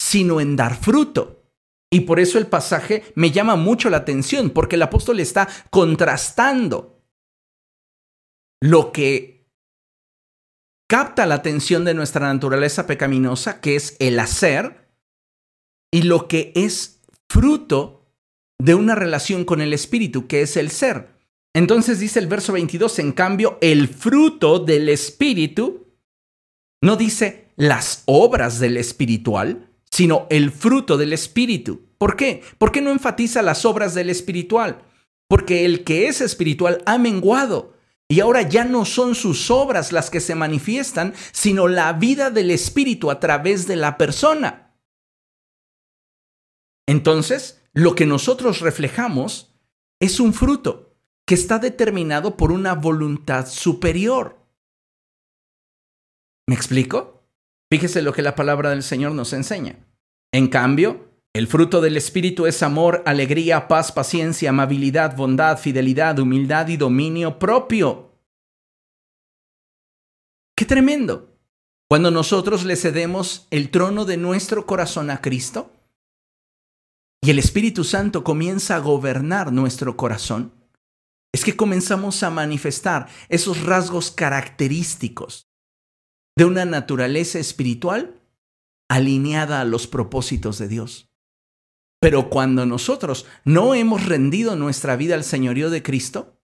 [0.00, 1.44] sino en dar fruto.
[1.92, 7.02] Y por eso el pasaje me llama mucho la atención, porque el apóstol está contrastando
[8.60, 9.39] lo que
[10.90, 14.90] capta la atención de nuestra naturaleza pecaminosa, que es el hacer,
[15.92, 18.12] y lo que es fruto
[18.58, 21.10] de una relación con el Espíritu, que es el ser.
[21.54, 25.86] Entonces dice el verso 22, en cambio, el fruto del Espíritu
[26.82, 31.82] no dice las obras del espiritual, sino el fruto del Espíritu.
[31.98, 32.42] ¿Por qué?
[32.58, 34.82] ¿Por qué no enfatiza las obras del espiritual?
[35.28, 37.74] Porque el que es espiritual ha menguado.
[38.10, 42.50] Y ahora ya no son sus obras las que se manifiestan, sino la vida del
[42.50, 44.74] Espíritu a través de la persona.
[46.88, 49.54] Entonces, lo que nosotros reflejamos
[50.00, 54.44] es un fruto que está determinado por una voluntad superior.
[56.48, 57.22] ¿Me explico?
[57.70, 59.86] Fíjese lo que la palabra del Señor nos enseña.
[60.32, 66.66] En cambio, el fruto del Espíritu es amor, alegría, paz, paciencia, amabilidad, bondad, fidelidad, humildad
[66.68, 68.16] y dominio propio.
[70.56, 71.38] ¡Qué tremendo!
[71.88, 75.72] Cuando nosotros le cedemos el trono de nuestro corazón a Cristo
[77.22, 80.52] y el Espíritu Santo comienza a gobernar nuestro corazón,
[81.32, 85.48] es que comenzamos a manifestar esos rasgos característicos
[86.36, 88.20] de una naturaleza espiritual
[88.88, 91.09] alineada a los propósitos de Dios.
[92.00, 96.40] Pero cuando nosotros no hemos rendido nuestra vida al señorío de Cristo,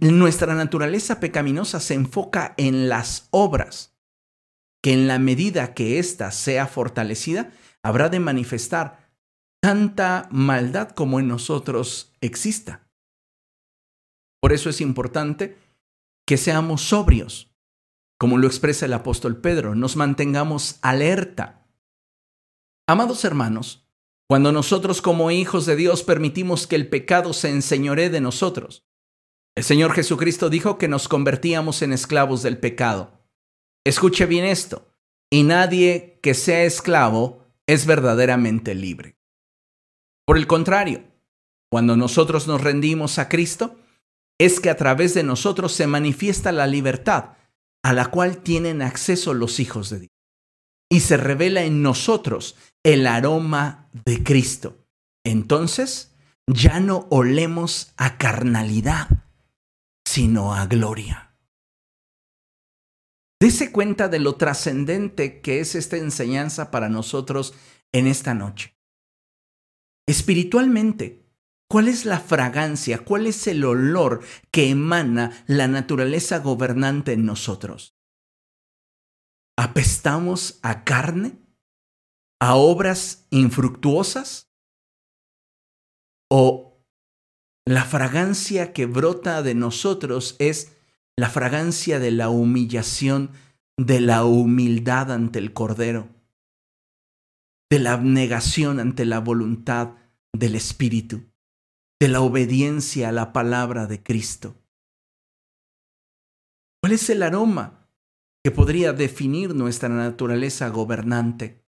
[0.00, 3.96] nuestra naturaleza pecaminosa se enfoca en las obras,
[4.82, 9.10] que en la medida que ésta sea fortalecida, habrá de manifestar
[9.60, 12.88] tanta maldad como en nosotros exista.
[14.40, 15.56] Por eso es importante
[16.26, 17.54] que seamos sobrios,
[18.18, 21.66] como lo expresa el apóstol Pedro, nos mantengamos alerta.
[22.86, 23.85] Amados hermanos,
[24.28, 28.84] cuando nosotros como hijos de Dios permitimos que el pecado se enseñoree de nosotros,
[29.54, 33.24] el Señor Jesucristo dijo que nos convertíamos en esclavos del pecado.
[33.84, 34.86] Escuche bien esto,
[35.30, 39.16] y nadie que sea esclavo es verdaderamente libre.
[40.26, 41.04] Por el contrario,
[41.70, 43.78] cuando nosotros nos rendimos a Cristo,
[44.38, 47.36] es que a través de nosotros se manifiesta la libertad
[47.82, 50.15] a la cual tienen acceso los hijos de Dios.
[50.90, 54.86] Y se revela en nosotros el aroma de Cristo.
[55.24, 56.14] Entonces,
[56.46, 59.08] ya no olemos a carnalidad,
[60.06, 61.34] sino a gloria.
[63.40, 67.54] Dese cuenta de lo trascendente que es esta enseñanza para nosotros
[67.92, 68.76] en esta noche.
[70.08, 71.26] Espiritualmente,
[71.68, 74.22] ¿cuál es la fragancia, cuál es el olor
[74.52, 77.95] que emana la naturaleza gobernante en nosotros?
[79.56, 81.38] ¿Apestamos a carne?
[82.40, 84.52] ¿A obras infructuosas?
[86.30, 86.84] ¿O
[87.64, 90.76] la fragancia que brota de nosotros es
[91.16, 93.30] la fragancia de la humillación,
[93.78, 96.08] de la humildad ante el Cordero,
[97.70, 99.94] de la abnegación ante la voluntad
[100.32, 101.24] del Espíritu,
[101.98, 104.54] de la obediencia a la palabra de Cristo.
[106.82, 107.85] ¿Cuál es el aroma
[108.46, 111.64] que podría definir nuestra naturaleza gobernante?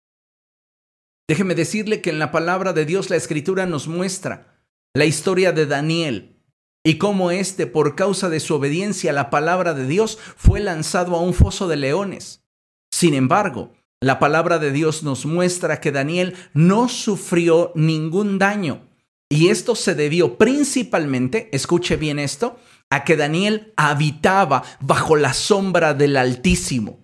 [1.26, 4.60] Déjeme decirle que en la palabra de Dios la Escritura nos muestra
[4.92, 6.36] la historia de Daniel,
[6.84, 11.16] y cómo éste, por causa de su obediencia a la palabra de Dios, fue lanzado
[11.16, 12.44] a un foso de leones.
[12.90, 18.86] Sin embargo, la palabra de Dios nos muestra que Daniel no sufrió ningún daño.
[19.30, 22.58] Y esto se debió principalmente, escuche bien esto,
[22.90, 27.00] a que Daniel habitaba bajo la sombra del Altísimo,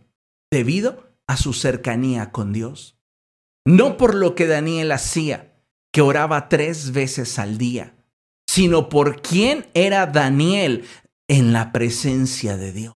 [0.50, 2.98] debido a su cercanía con Dios.
[3.64, 5.54] No por lo que Daniel hacía,
[5.92, 7.94] que oraba tres veces al día
[8.52, 10.84] sino por quién era Daniel
[11.26, 12.92] en la presencia de Dios.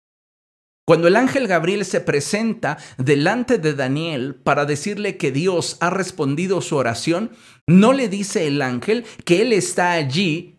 [0.87, 6.61] Cuando el ángel Gabriel se presenta delante de Daniel para decirle que Dios ha respondido
[6.61, 7.31] su oración,
[7.67, 10.56] no le dice el ángel que él está allí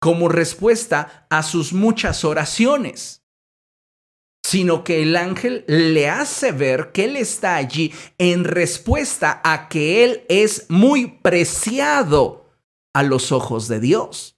[0.00, 3.22] como respuesta a sus muchas oraciones,
[4.42, 10.02] sino que el ángel le hace ver que él está allí en respuesta a que
[10.02, 12.50] él es muy preciado
[12.94, 14.36] a los ojos de Dios.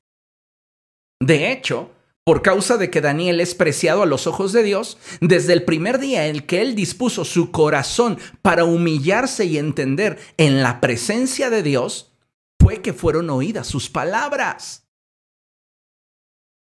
[1.21, 1.91] De hecho,
[2.25, 5.99] por causa de que Daniel es preciado a los ojos de Dios, desde el primer
[5.99, 11.63] día en que él dispuso su corazón para humillarse y entender en la presencia de
[11.63, 12.13] Dios,
[12.61, 14.82] fue que fueron oídas sus palabras.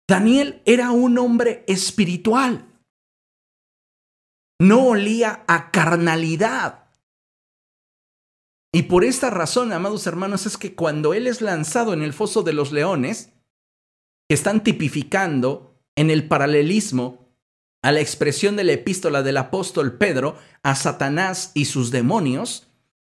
[0.08, 2.66] Daniel era un hombre espiritual.
[4.58, 6.86] No olía a carnalidad.
[8.72, 12.42] Y por esta razón, amados hermanos, es que cuando él es lanzado en el foso
[12.42, 13.34] de los leones,
[14.28, 17.28] que están tipificando en el paralelismo
[17.82, 22.66] a la expresión de la epístola del apóstol Pedro a Satanás y sus demonios,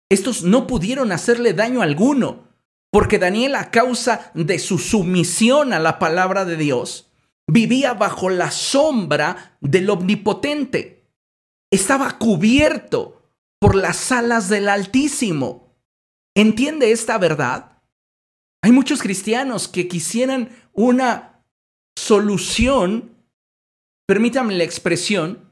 [0.08, 2.53] estos no pudieron hacerle daño alguno,
[2.94, 7.10] porque Daniel a causa de su sumisión a la palabra de Dios,
[7.44, 11.04] vivía bajo la sombra del omnipotente.
[11.72, 15.74] Estaba cubierto por las alas del Altísimo.
[16.36, 17.82] ¿Entiende esta verdad?
[18.62, 21.44] Hay muchos cristianos que quisieran una
[21.98, 23.26] solución,
[24.06, 25.50] permítanme la expresión,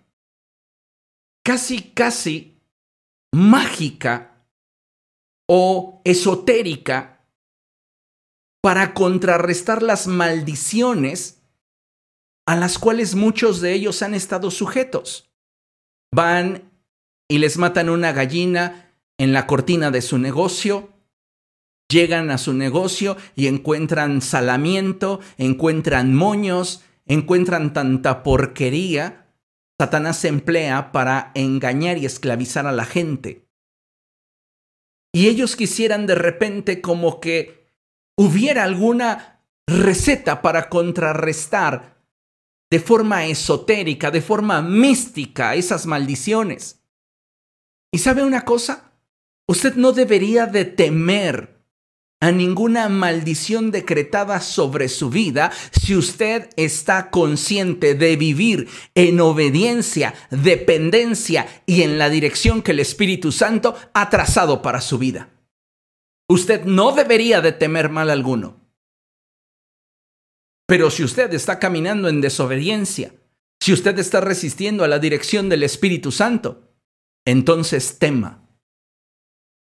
[1.44, 2.62] casi, casi
[3.32, 4.46] mágica
[5.48, 7.18] o esotérica
[8.62, 11.42] para contrarrestar las maldiciones
[12.46, 15.30] a las cuales muchos de ellos han estado sujetos.
[16.14, 16.70] Van
[17.28, 20.92] y les matan una gallina en la cortina de su negocio,
[21.92, 29.26] Llegan a su negocio y encuentran salamiento, encuentran moños, encuentran tanta porquería.
[29.78, 33.46] Satanás se emplea para engañar y esclavizar a la gente.
[35.14, 37.61] Y ellos quisieran de repente como que
[38.16, 42.02] hubiera alguna receta para contrarrestar
[42.70, 46.82] de forma esotérica, de forma mística esas maldiciones.
[47.92, 48.92] ¿Y sabe una cosa?
[49.46, 51.52] Usted no debería de temer
[52.22, 60.14] a ninguna maldición decretada sobre su vida si usted está consciente de vivir en obediencia,
[60.30, 65.31] dependencia y en la dirección que el Espíritu Santo ha trazado para su vida.
[66.32, 68.58] Usted no debería de temer mal alguno.
[70.66, 73.12] Pero si usted está caminando en desobediencia,
[73.62, 76.74] Si usted está resistiendo a la dirección del Espíritu Santo,
[77.24, 78.44] entonces tema.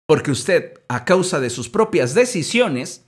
[0.09, 3.07] Porque usted, a causa de sus propias decisiones,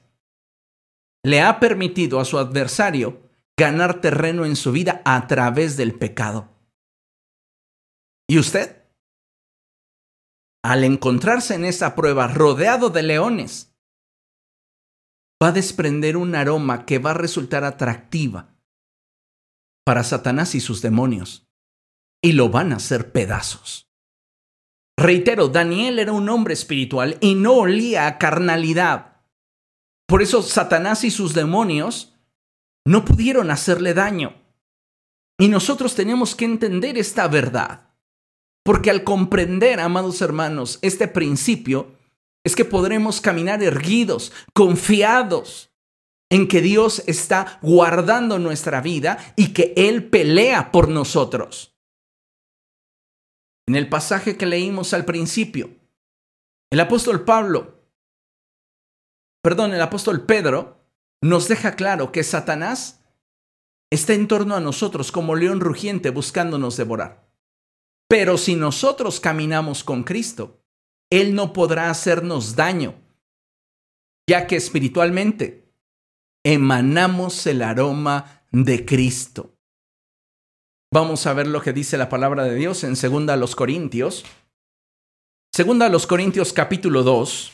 [1.24, 3.22] le ha permitido a su adversario
[3.58, 6.50] ganar terreno en su vida a través del pecado.
[8.28, 8.75] ¿Y usted?
[10.66, 13.72] Al encontrarse en esa prueba rodeado de leones,
[15.40, 18.52] va a desprender un aroma que va a resultar atractiva
[19.84, 21.46] para Satanás y sus demonios,
[22.20, 23.88] y lo van a hacer pedazos.
[24.98, 29.20] Reitero, Daniel era un hombre espiritual y no olía a carnalidad.
[30.08, 32.18] Por eso Satanás y sus demonios
[32.84, 34.34] no pudieron hacerle daño.
[35.38, 37.85] Y nosotros tenemos que entender esta verdad.
[38.66, 41.96] Porque al comprender, amados hermanos, este principio,
[42.44, 45.70] es que podremos caminar erguidos, confiados
[46.30, 51.76] en que Dios está guardando nuestra vida y que Él pelea por nosotros.
[53.68, 55.70] En el pasaje que leímos al principio,
[56.70, 57.88] el apóstol Pablo,
[59.42, 60.84] perdón, el apóstol Pedro,
[61.22, 63.00] nos deja claro que Satanás
[63.90, 67.25] está en torno a nosotros como león rugiente buscándonos devorar.
[68.08, 70.60] Pero si nosotros caminamos con Cristo,
[71.10, 72.94] Él no podrá hacernos daño,
[74.28, 75.72] ya que espiritualmente
[76.44, 79.54] emanamos el aroma de Cristo.
[80.92, 84.24] Vamos a ver lo que dice la palabra de Dios en 2 los Corintios.
[85.52, 87.52] Segunda los Corintios capítulo 2.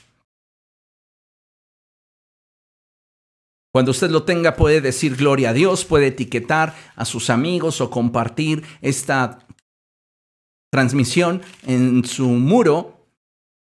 [3.72, 7.88] Cuando usted lo tenga puede decir gloria a Dios, puede etiquetar a sus amigos o
[7.88, 9.46] compartir esta
[10.72, 13.06] transmisión en su muro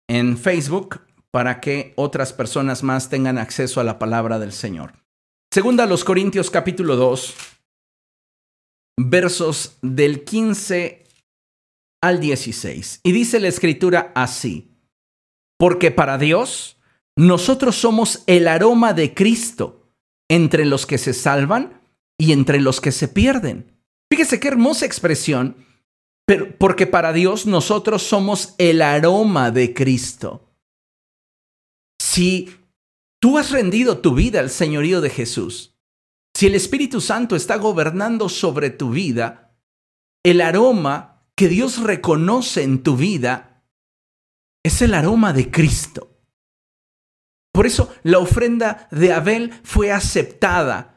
[0.09, 1.01] en Facebook
[1.31, 4.93] para que otras personas más tengan acceso a la palabra del Señor.
[5.51, 7.35] Segunda los Corintios capítulo 2,
[8.99, 11.05] versos del 15
[12.01, 12.99] al 16.
[13.03, 14.71] Y dice la escritura así,
[15.57, 16.77] porque para Dios
[17.15, 19.93] nosotros somos el aroma de Cristo
[20.29, 21.81] entre los que se salvan
[22.17, 23.71] y entre los que se pierden.
[24.11, 25.66] Fíjese qué hermosa expresión,
[26.27, 30.51] pero porque para Dios nosotros somos el aroma de Cristo.
[31.99, 32.53] Si
[33.21, 35.79] tú has rendido tu vida al señorío de Jesús,
[36.35, 39.57] si el Espíritu Santo está gobernando sobre tu vida,
[40.21, 43.63] el aroma que Dios reconoce en tu vida
[44.63, 46.19] es el aroma de Cristo.
[47.53, 50.96] Por eso la ofrenda de Abel fue aceptada,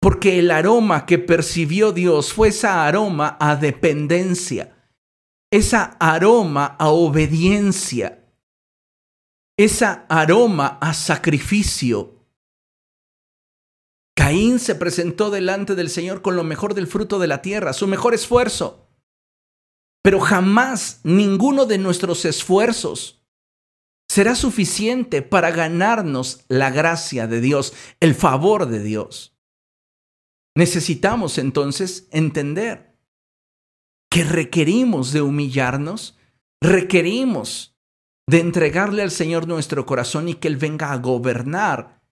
[0.00, 4.74] porque el aroma que percibió Dios fue esa aroma a dependencia,
[5.52, 8.24] esa aroma a obediencia,
[9.58, 12.16] esa aroma a sacrificio.
[14.16, 17.86] Caín se presentó delante del Señor con lo mejor del fruto de la tierra, su
[17.86, 18.88] mejor esfuerzo.
[20.02, 23.22] Pero jamás ninguno de nuestros esfuerzos
[24.08, 29.39] será suficiente para ganarnos la gracia de Dios, el favor de Dios.
[30.56, 32.96] Necesitamos entonces entender
[34.10, 36.18] que requerimos de humillarnos,
[36.60, 37.76] requerimos
[38.28, 42.02] de entregarle al Señor nuestro corazón y que Él venga a gobernar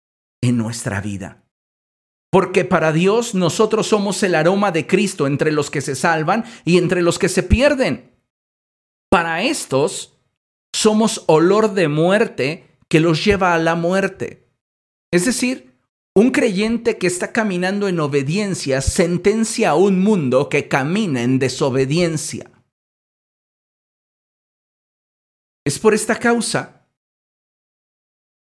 [0.40, 1.44] en nuestra vida.
[2.30, 6.78] Porque para Dios nosotros somos el aroma de Cristo entre los que se salvan y
[6.78, 8.14] entre los que se pierden.
[9.10, 10.18] Para estos
[10.74, 14.46] somos olor de muerte que los lleva a la muerte.
[15.10, 15.67] Es decir,
[16.18, 22.50] un creyente que está caminando en obediencia sentencia a un mundo que camina en desobediencia.
[25.64, 26.88] Es por esta causa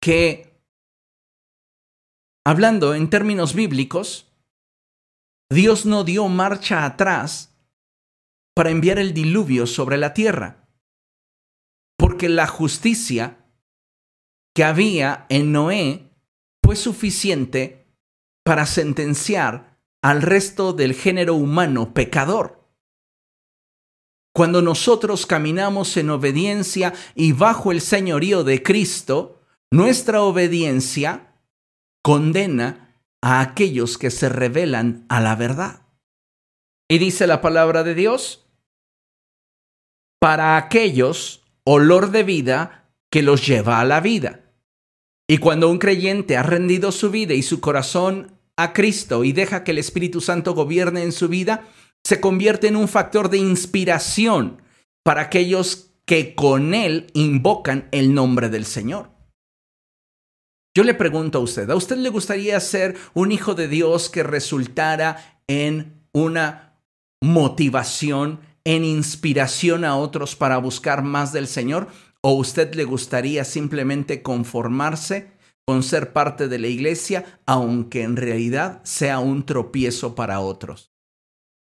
[0.01, 0.55] que
[2.47, 4.31] Hablando en términos bíblicos,
[5.51, 7.57] Dios no dio marcha atrás
[8.53, 10.69] para enviar el diluvio sobre la tierra,
[11.97, 13.43] porque la justicia
[14.53, 16.11] que había en Noé
[16.65, 17.85] fue suficiente
[18.43, 22.67] para sentenciar al resto del género humano pecador.
[24.33, 31.35] Cuando nosotros caminamos en obediencia y bajo el señorío de Cristo, nuestra obediencia
[32.03, 35.83] condena a aquellos que se revelan a la verdad.
[36.89, 38.47] Y dice la palabra de Dios,
[40.19, 44.44] para aquellos olor de vida que los lleva a la vida.
[45.27, 49.63] Y cuando un creyente ha rendido su vida y su corazón a Cristo y deja
[49.63, 51.67] que el Espíritu Santo gobierne en su vida,
[52.03, 54.61] se convierte en un factor de inspiración
[55.03, 59.09] para aquellos que con él invocan el nombre del Señor.
[60.75, 64.23] Yo le pregunto a usted, ¿a usted le gustaría ser un hijo de Dios que
[64.23, 66.77] resultara en una
[67.21, 71.87] motivación, en inspiración a otros para buscar más del Señor?
[72.27, 75.31] ¿O usted le gustaría simplemente conformarse
[75.63, 80.91] con ser parte de la iglesia, aunque en realidad sea un tropiezo para otros?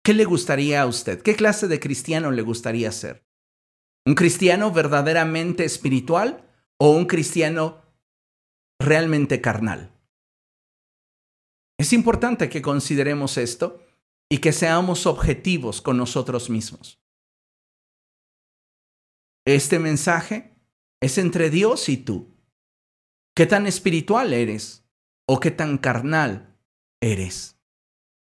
[0.04, 1.22] ¿Qué le gustaría a usted?
[1.22, 3.26] ¿Qué clase de cristiano le gustaría ser?
[4.06, 6.44] ¿Un cristiano verdaderamente espiritual
[6.78, 7.82] o un cristiano
[8.82, 9.94] realmente carnal?
[11.80, 13.82] Es importante que consideremos esto
[14.30, 17.00] y que seamos objetivos con nosotros mismos.
[19.50, 20.54] Este mensaje
[21.02, 22.28] es entre Dios y tú.
[23.36, 24.86] ¿Qué tan espiritual eres
[25.28, 26.56] o qué tan carnal
[27.02, 27.58] eres?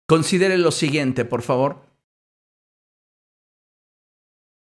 [0.06, 1.88] Considere lo siguiente, por favor.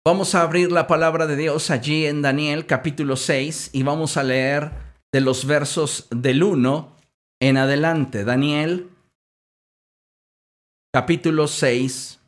[0.05, 4.23] Vamos a abrir la palabra de Dios allí en Daniel capítulo 6 y vamos a
[4.23, 4.71] leer
[5.15, 6.95] de los versos del 1
[7.41, 8.23] en adelante.
[8.23, 8.91] Daniel
[10.93, 12.21] capítulo 6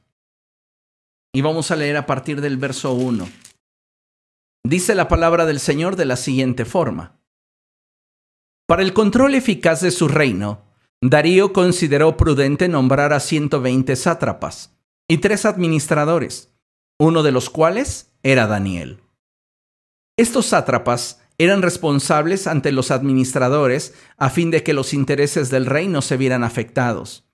[1.35, 3.46] y vamos a leer a partir del verso 1.
[4.69, 7.21] Dice la palabra del Señor de la siguiente forma.
[8.67, 10.65] Para el control eficaz de su reino,
[11.01, 16.53] Darío consideró prudente nombrar a 120 sátrapas y tres administradores
[16.99, 19.03] uno de los cuales era Daniel.
[20.19, 26.03] Estos sátrapas eran responsables ante los administradores a fin de que los intereses del reino
[26.03, 27.25] se vieran afectados.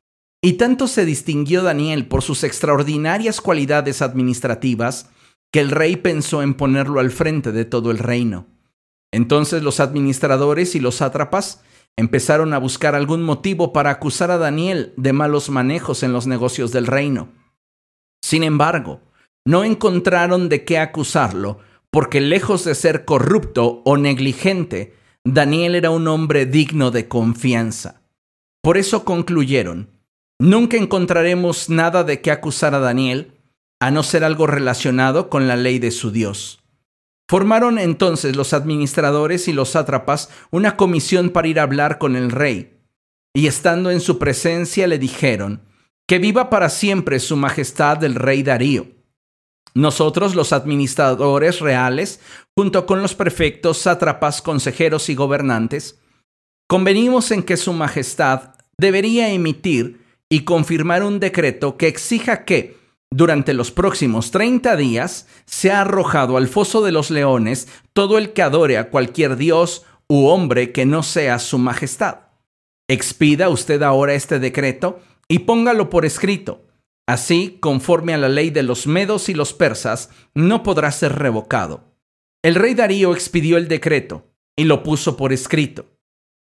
[0.43, 5.09] Y tanto se distinguió Daniel por sus extraordinarias cualidades administrativas
[5.53, 8.47] que el rey pensó en ponerlo al frente de todo el reino.
[9.13, 11.63] Entonces los administradores y los sátrapas
[11.97, 16.73] empezaron a buscar algún motivo para acusar a Daniel de malos manejos en los negocios
[16.73, 17.29] del reino.
[18.25, 19.01] Sin embargo,
[19.45, 21.59] no encontraron de qué acusarlo,
[21.91, 24.95] porque lejos de ser corrupto o negligente,
[25.25, 28.01] Daniel era un hombre digno de confianza.
[28.63, 29.91] Por eso concluyeron,
[30.39, 33.32] nunca encontraremos nada de qué acusar a Daniel,
[33.83, 36.61] a no ser algo relacionado con la ley de su Dios.
[37.29, 42.31] Formaron entonces los administradores y los sátrapas una comisión para ir a hablar con el
[42.31, 42.79] rey,
[43.35, 45.63] y estando en su presencia le dijeron,
[46.07, 48.87] que viva para siempre su majestad el rey Darío
[49.75, 52.21] nosotros, los administradores reales,
[52.55, 55.99] junto con los prefectos, sátrapas, consejeros y gobernantes,
[56.69, 62.77] convenimos en que Su Majestad debería emitir y confirmar un decreto que exija que,
[63.13, 68.43] durante los próximos 30 días, sea arrojado al foso de los leones todo el que
[68.43, 72.17] adore a cualquier dios u hombre que no sea Su Majestad.
[72.89, 76.63] Expida usted ahora este decreto y póngalo por escrito
[77.07, 81.85] Así, conforme a la ley de los medos y los persas, no podrá ser revocado.
[82.43, 85.87] El rey Darío expidió el decreto y lo puso por escrito.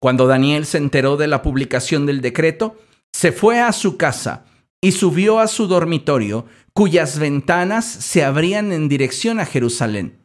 [0.00, 2.76] Cuando Daniel se enteró de la publicación del decreto,
[3.12, 4.46] se fue a su casa
[4.80, 10.18] y subió a su dormitorio, cuyas ventanas se abrían en dirección a Jerusalén.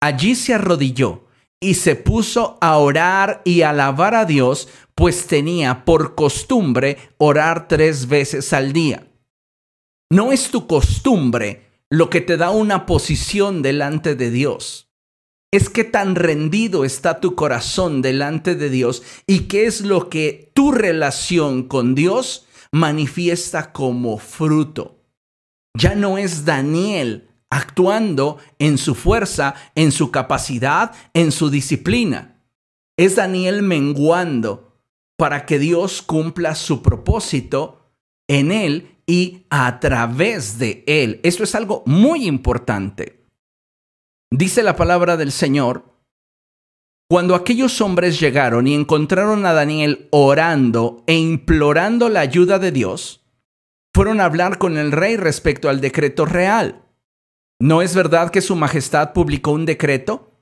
[0.00, 1.24] Allí se arrodilló
[1.60, 8.08] y se puso a orar y alabar a Dios, pues tenía por costumbre orar tres
[8.08, 9.10] veces al día.
[10.10, 14.90] No es tu costumbre lo que te da una posición delante de Dios.
[15.52, 20.50] Es que tan rendido está tu corazón delante de Dios y qué es lo que
[20.52, 24.93] tu relación con Dios manifiesta como fruto.
[25.76, 32.40] Ya no es Daniel actuando en su fuerza, en su capacidad, en su disciplina.
[32.96, 34.80] Es Daniel menguando
[35.16, 37.92] para que Dios cumpla su propósito
[38.28, 41.20] en él y a través de él.
[41.22, 43.24] Esto es algo muy importante.
[44.30, 45.94] Dice la palabra del Señor,
[47.08, 53.23] cuando aquellos hombres llegaron y encontraron a Daniel orando e implorando la ayuda de Dios,
[53.94, 56.82] fueron a hablar con el rey respecto al decreto real.
[57.60, 60.32] ¿No es verdad que su majestad publicó un decreto?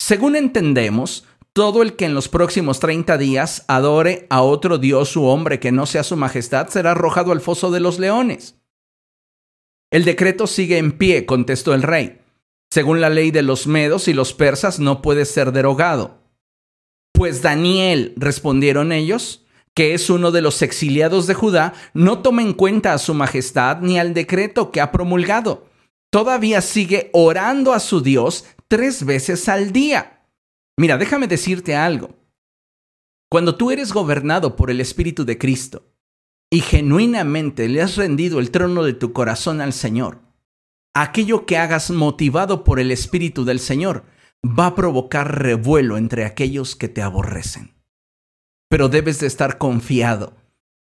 [0.00, 5.24] Según entendemos, todo el que en los próximos 30 días adore a otro dios u
[5.24, 8.56] hombre que no sea su majestad será arrojado al foso de los leones.
[9.90, 12.22] El decreto sigue en pie, contestó el rey.
[12.70, 16.22] Según la ley de los medos y los persas no puede ser derogado.
[17.12, 19.41] Pues Daniel, respondieron ellos,
[19.74, 23.80] que es uno de los exiliados de Judá, no toma en cuenta a su majestad
[23.80, 25.66] ni al decreto que ha promulgado.
[26.10, 30.26] Todavía sigue orando a su Dios tres veces al día.
[30.76, 32.10] Mira, déjame decirte algo.
[33.30, 35.86] Cuando tú eres gobernado por el Espíritu de Cristo
[36.50, 40.20] y genuinamente le has rendido el trono de tu corazón al Señor,
[40.94, 44.04] aquello que hagas motivado por el Espíritu del Señor
[44.44, 47.81] va a provocar revuelo entre aquellos que te aborrecen.
[48.72, 50.32] Pero debes de estar confiado,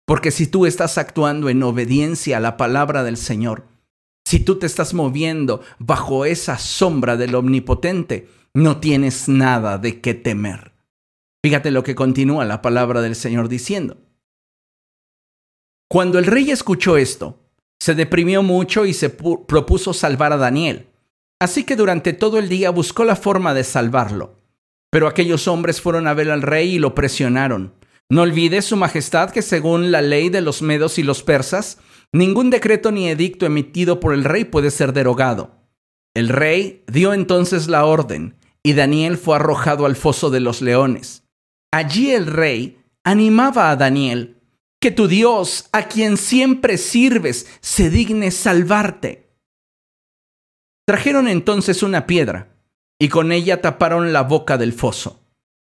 [0.05, 3.65] porque si tú estás actuando en obediencia a la palabra del Señor,
[4.23, 10.13] Si tú te estás moviendo bajo esa sombra del omnipotente, no tienes nada de qué
[10.13, 10.73] temer.
[11.43, 13.97] Fíjate lo que continúa la palabra del Señor diciendo.
[15.89, 17.39] Cuando el rey escuchó esto,
[17.79, 20.89] se deprimió mucho y se propuso salvar a Daniel.
[21.41, 24.35] Así que durante todo el día buscó la forma de salvarlo.
[24.91, 27.78] Pero aquellos hombres fueron a ver al rey y lo presionaron.
[28.11, 31.77] No olvide, Su Majestad, que según la ley de los medos y los persas,
[32.11, 35.59] ningún decreto ni edicto emitido por el rey puede ser derogado.
[36.15, 41.23] El rey dio entonces la orden, y Daniel fue arrojado al foso de los leones.
[41.71, 44.37] Allí el rey animaba a Daniel,
[44.81, 49.29] que tu Dios, a quien siempre sirves, se digne salvarte.
[50.87, 52.55] Trajeron entonces una piedra,
[52.99, 55.18] y con ella taparon la boca del foso.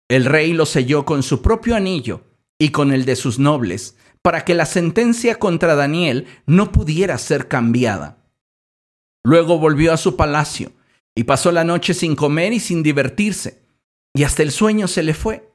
[0.08, 2.22] El rey lo selló con su propio anillo
[2.58, 7.48] y con el de sus nobles, para que la sentencia contra Daniel no pudiera ser
[7.48, 8.18] cambiada.
[9.22, 10.72] Luego volvió a su palacio
[11.14, 13.62] y pasó la noche sin comer y sin divertirse,
[14.14, 15.50] y hasta el sueño se le fue.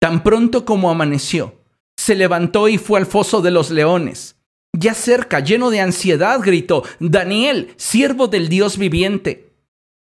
[0.00, 1.62] Tan pronto como amaneció,
[1.96, 4.36] se levantó y fue al foso de los leones.
[4.72, 9.51] Ya cerca, lleno de ansiedad, gritó, Daniel, siervo del Dios viviente,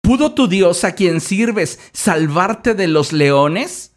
[0.08, 3.94] ¿Pudo tu Dios a quien sirves salvarte de los leones?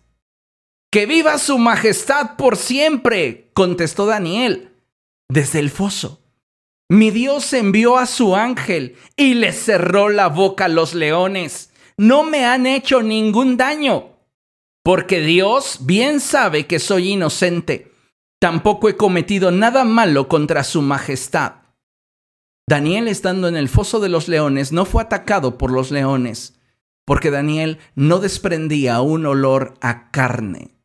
[0.90, 4.72] Que viva su majestad por siempre, contestó Daniel
[5.28, 6.20] desde el foso.
[6.88, 11.70] Mi Dios envió a su ángel y le cerró la boca a los leones.
[11.96, 14.16] No me han hecho ningún daño,
[14.82, 17.92] porque Dios bien sabe que soy inocente.
[18.40, 21.59] Tampoco he cometido nada malo contra su majestad.
[22.70, 26.54] Daniel estando en el foso de los leones no fue atacado por los leones,
[27.04, 30.76] porque Daniel no desprendía un olor a carne.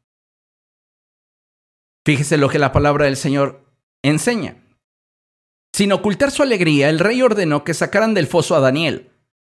[2.04, 3.72] Fíjese lo que la palabra del Señor
[4.04, 4.64] enseña.
[5.76, 9.12] Sin ocultar su alegría, el rey ordenó que sacaran del foso a Daniel.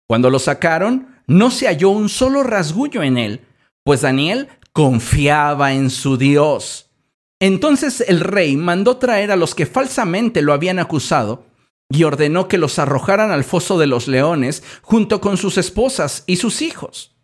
[0.08, 3.46] Cuando lo sacaron, no se halló un solo rasguño en él,
[3.84, 6.90] pues Daniel confiaba en su Dios.
[7.38, 11.46] Entonces el rey mandó traer a los que falsamente lo habían acusado
[11.90, 16.36] y ordenó que los arrojaran al foso de los leones junto con sus esposas y
[16.36, 17.16] sus hijos.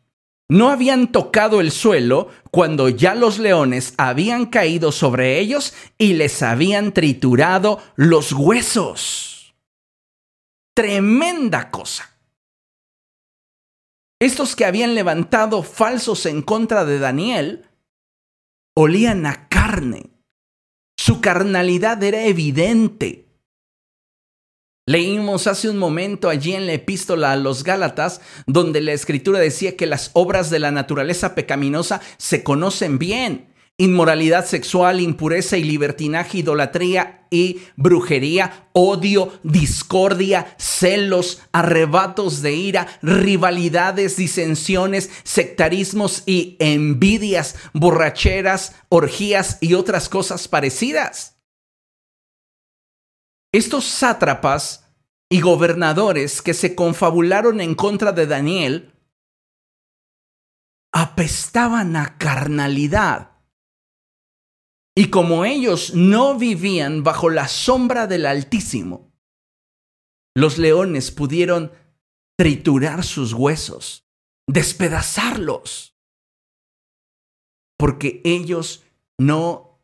[0.49, 6.43] No habían tocado el suelo cuando ya los leones habían caído sobre ellos y les
[6.43, 9.55] habían triturado los huesos.
[10.75, 12.19] Tremenda cosa.
[14.21, 17.67] Estos que habían levantado falsos en contra de Daniel
[18.75, 20.11] olían a carne.
[20.97, 23.32] Su carnalidad era evidente.
[24.85, 29.77] Leímos hace un momento allí en la epístola a los Gálatas, donde la escritura decía
[29.77, 33.53] que las obras de la naturaleza pecaminosa se conocen bien.
[33.79, 44.17] Inmoralidad sexual, impureza y libertinaje, idolatría y brujería, odio, discordia, celos, arrebatos de ira, rivalidades,
[44.17, 51.32] disensiones, sectarismos y envidias, borracheras, orgías y otras cosas parecidas.
[53.53, 54.91] Estos sátrapas
[55.31, 58.93] y gobernadores que se confabularon en contra de Daniel
[60.93, 63.31] apestaban a carnalidad.
[64.95, 69.11] Y como ellos no vivían bajo la sombra del Altísimo,
[70.35, 71.73] los leones pudieron
[72.39, 74.07] triturar sus huesos,
[74.47, 75.97] despedazarlos,
[77.79, 78.85] porque ellos
[79.19, 79.83] no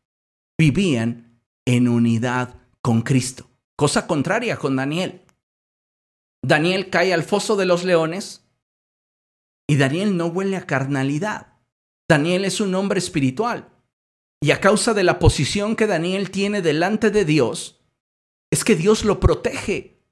[0.58, 3.47] vivían en unidad con Cristo.
[3.78, 5.22] Cosa contraria con Daniel.
[6.42, 8.44] Daniel cae al foso de los leones
[9.68, 11.52] y Daniel no huele a carnalidad.
[12.08, 13.68] Daniel es un hombre espiritual.
[14.42, 17.80] Y a causa de la posición que Daniel tiene delante de Dios,
[18.50, 20.02] es que Dios lo protege.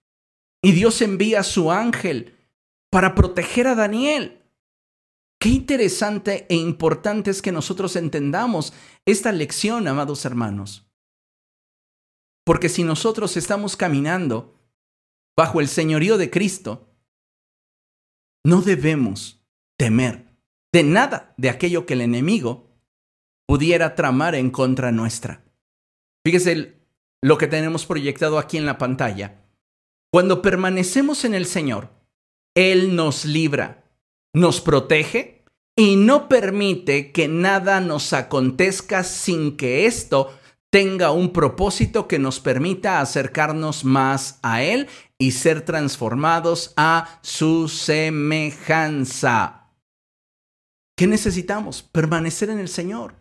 [0.62, 2.36] Y Dios envía a su ángel
[2.88, 4.44] para proteger a Daniel.
[5.40, 8.72] Qué interesante e importante es que nosotros entendamos
[9.06, 10.85] esta lección, amados hermanos.
[12.46, 14.54] Porque si nosotros estamos caminando
[15.36, 16.88] bajo el señorío de Cristo,
[18.44, 19.44] no debemos
[19.76, 20.26] temer
[20.72, 22.70] de nada de aquello que el enemigo
[23.48, 25.44] pudiera tramar en contra nuestra.
[26.24, 26.80] Fíjese
[27.20, 29.42] lo que tenemos proyectado aquí en la pantalla.
[30.12, 31.90] Cuando permanecemos en el Señor,
[32.54, 33.90] Él nos libra,
[34.32, 35.44] nos protege
[35.76, 40.32] y no permite que nada nos acontezca sin que esto
[40.76, 47.68] tenga un propósito que nos permita acercarnos más a Él y ser transformados a su
[47.68, 49.70] semejanza.
[50.94, 51.82] ¿Qué necesitamos?
[51.82, 53.14] Permanecer en el Señor,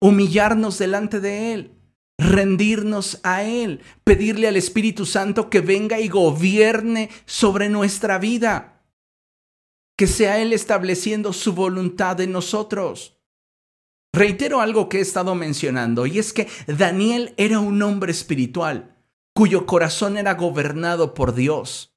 [0.00, 1.78] humillarnos delante de Él,
[2.16, 8.82] rendirnos a Él, pedirle al Espíritu Santo que venga y gobierne sobre nuestra vida,
[9.98, 13.13] que sea Él estableciendo su voluntad en nosotros.
[14.14, 18.94] Reitero algo que he estado mencionando, y es que Daniel era un hombre espiritual,
[19.34, 21.96] cuyo corazón era gobernado por Dios.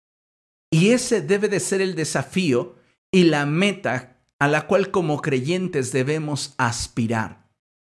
[0.72, 2.76] Y ese debe de ser el desafío
[3.12, 7.48] y la meta a la cual como creyentes debemos aspirar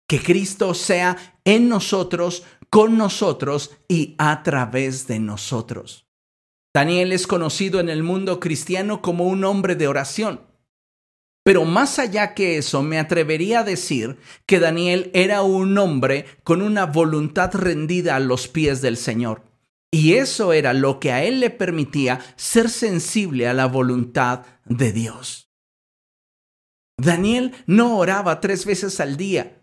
[0.08, 6.08] que Cristo sea en nosotros, con nosotros y a través de nosotros.
[6.74, 10.45] Daniel es conocido en el mundo cristiano como un hombre de oración.
[11.46, 16.60] Pero más allá que eso, me atrevería a decir que Daniel era un hombre con
[16.60, 19.44] una voluntad rendida a los pies del Señor.
[19.92, 24.90] Y eso era lo que a él le permitía ser sensible a la voluntad de
[24.90, 25.48] Dios.
[26.98, 29.62] Daniel no oraba tres veces al día,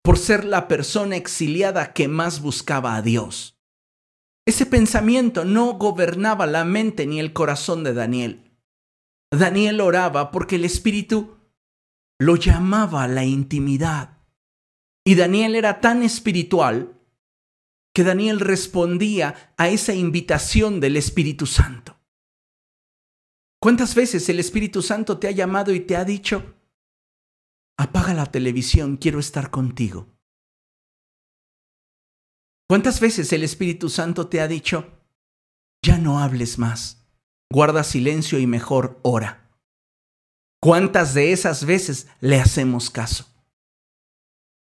[0.00, 3.58] por ser la persona exiliada que más buscaba a Dios.
[4.46, 8.43] Ese pensamiento no gobernaba la mente ni el corazón de Daniel.
[9.30, 11.36] Daniel oraba porque el Espíritu
[12.18, 14.18] lo llamaba a la intimidad.
[15.04, 17.00] Y Daniel era tan espiritual
[17.94, 21.96] que Daniel respondía a esa invitación del Espíritu Santo.
[23.60, 26.54] ¿Cuántas veces el Espíritu Santo te ha llamado y te ha dicho,
[27.76, 30.08] apaga la televisión, quiero estar contigo.
[32.68, 35.00] ¿Cuántas veces el Espíritu Santo te ha dicho,
[35.82, 37.03] ya no hables más,
[37.50, 39.50] guarda silencio y mejor ora?
[40.60, 43.26] ¿Cuántas de esas veces le hacemos caso?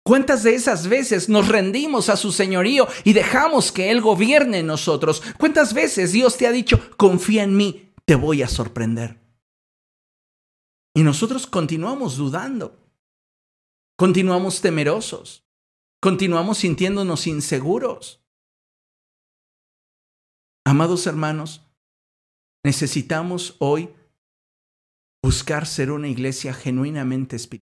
[0.05, 4.67] ¿Cuántas de esas veces nos rendimos a su señorío y dejamos que Él gobierne en
[4.67, 5.23] nosotros?
[5.39, 9.19] ¿Cuántas veces Dios te ha dicho, confía en mí, te voy a sorprender?
[10.95, 12.79] Y nosotros continuamos dudando.
[13.97, 15.45] Continuamos temerosos.
[16.01, 18.21] Continuamos sintiéndonos inseguros.
[20.67, 21.64] Amados hermanos,
[22.65, 23.95] necesitamos hoy
[25.23, 27.65] buscar ser una iglesia genuinamente espiritual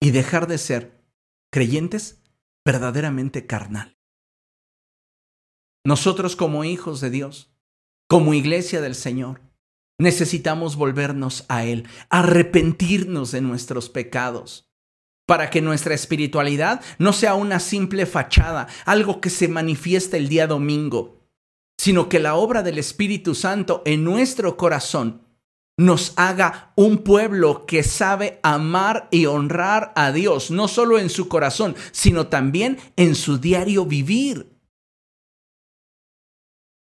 [0.00, 1.04] y dejar de ser
[1.52, 2.22] creyentes
[2.64, 3.96] verdaderamente carnal.
[5.84, 7.52] Nosotros como hijos de Dios,
[8.08, 9.40] como iglesia del Señor,
[10.00, 14.68] necesitamos volvernos a Él, arrepentirnos de nuestros pecados,
[15.26, 20.46] para que nuestra espiritualidad no sea una simple fachada, algo que se manifiesta el día
[20.46, 21.21] domingo,
[21.82, 25.26] sino que la obra del Espíritu Santo en nuestro corazón
[25.76, 31.26] nos haga un pueblo que sabe amar y honrar a Dios, no solo en su
[31.26, 34.56] corazón, sino también en su diario vivir.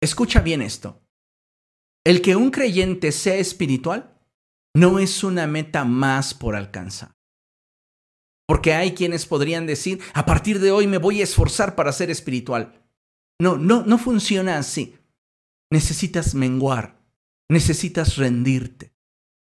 [0.02, 1.00] Escucha bien esto.
[2.04, 4.20] El que un creyente sea espiritual
[4.74, 7.16] no es una meta más por alcanzar.
[8.46, 12.10] Porque hay quienes podrían decir, a partir de hoy me voy a esforzar para ser
[12.10, 12.79] espiritual.
[13.40, 14.96] No, no, no funciona así.
[15.72, 17.00] Necesitas menguar,
[17.48, 18.92] necesitas rendirte,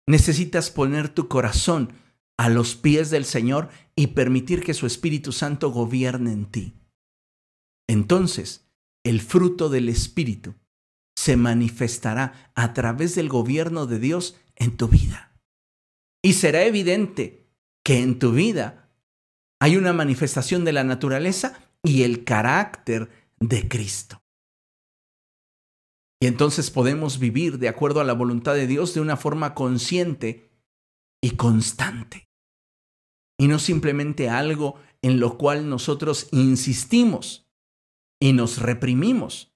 [0.07, 1.93] necesitas poner tu corazón
[2.37, 6.73] a los pies del Señor y permitir que su Espíritu Santo gobierne en ti.
[7.87, 8.67] Entonces,
[9.03, 10.55] el fruto del Espíritu
[11.15, 15.39] se manifestará a través del gobierno de Dios en tu vida.
[16.23, 17.47] Y será evidente
[17.83, 18.91] que en tu vida
[19.59, 23.09] hay una manifestación de la naturaleza y el carácter
[23.41, 24.23] de Cristo.
[26.21, 30.51] Y entonces podemos vivir de acuerdo a la voluntad de Dios de una forma consciente
[31.19, 32.29] y constante.
[33.39, 37.49] Y no simplemente algo en lo cual nosotros insistimos
[38.21, 39.51] y nos reprimimos,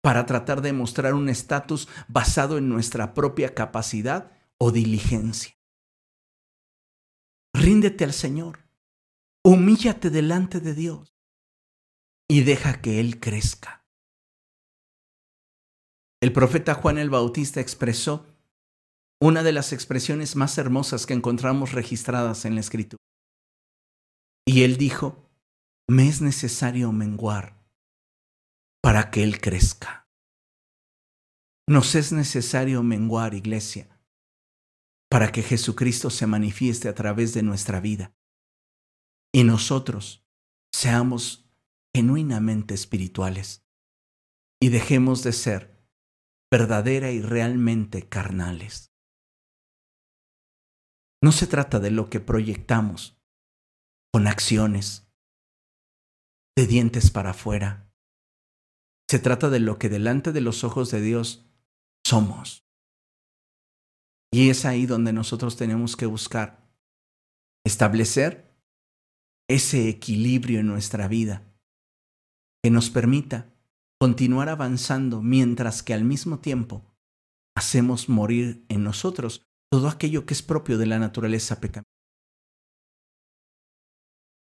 [0.00, 5.58] para tratar de mostrar un estatus basado en nuestra propia capacidad o diligencia.
[7.52, 8.70] Ríndete al Señor,
[9.44, 11.17] humíllate delante de Dios
[12.28, 13.84] y deja que Él crezca.
[16.20, 18.26] El profeta Juan el Bautista expresó
[19.20, 23.02] una de las expresiones más hermosas que encontramos registradas en la Escritura.
[24.46, 25.28] Y él dijo,
[25.88, 27.58] me es necesario menguar
[28.82, 30.08] para que Él crezca.
[31.68, 33.88] Nos es necesario menguar, iglesia,
[35.10, 38.14] para que Jesucristo se manifieste a través de nuestra vida
[39.34, 40.24] y nosotros
[40.72, 41.47] seamos
[41.94, 43.66] genuinamente espirituales
[44.60, 45.78] y dejemos de ser
[46.50, 48.92] verdadera y realmente carnales.
[51.22, 53.20] No se trata de lo que proyectamos
[54.12, 55.12] con acciones,
[56.56, 57.92] de dientes para afuera,
[59.08, 61.46] se trata de lo que delante de los ojos de Dios
[62.04, 62.66] somos.
[64.30, 66.68] Y es ahí donde nosotros tenemos que buscar
[67.64, 68.54] establecer
[69.48, 71.47] ese equilibrio en nuestra vida
[72.68, 73.50] que nos permita
[73.98, 76.84] continuar avanzando mientras que al mismo tiempo
[77.56, 81.88] hacemos morir en nosotros todo aquello que es propio de la naturaleza pecaminosa.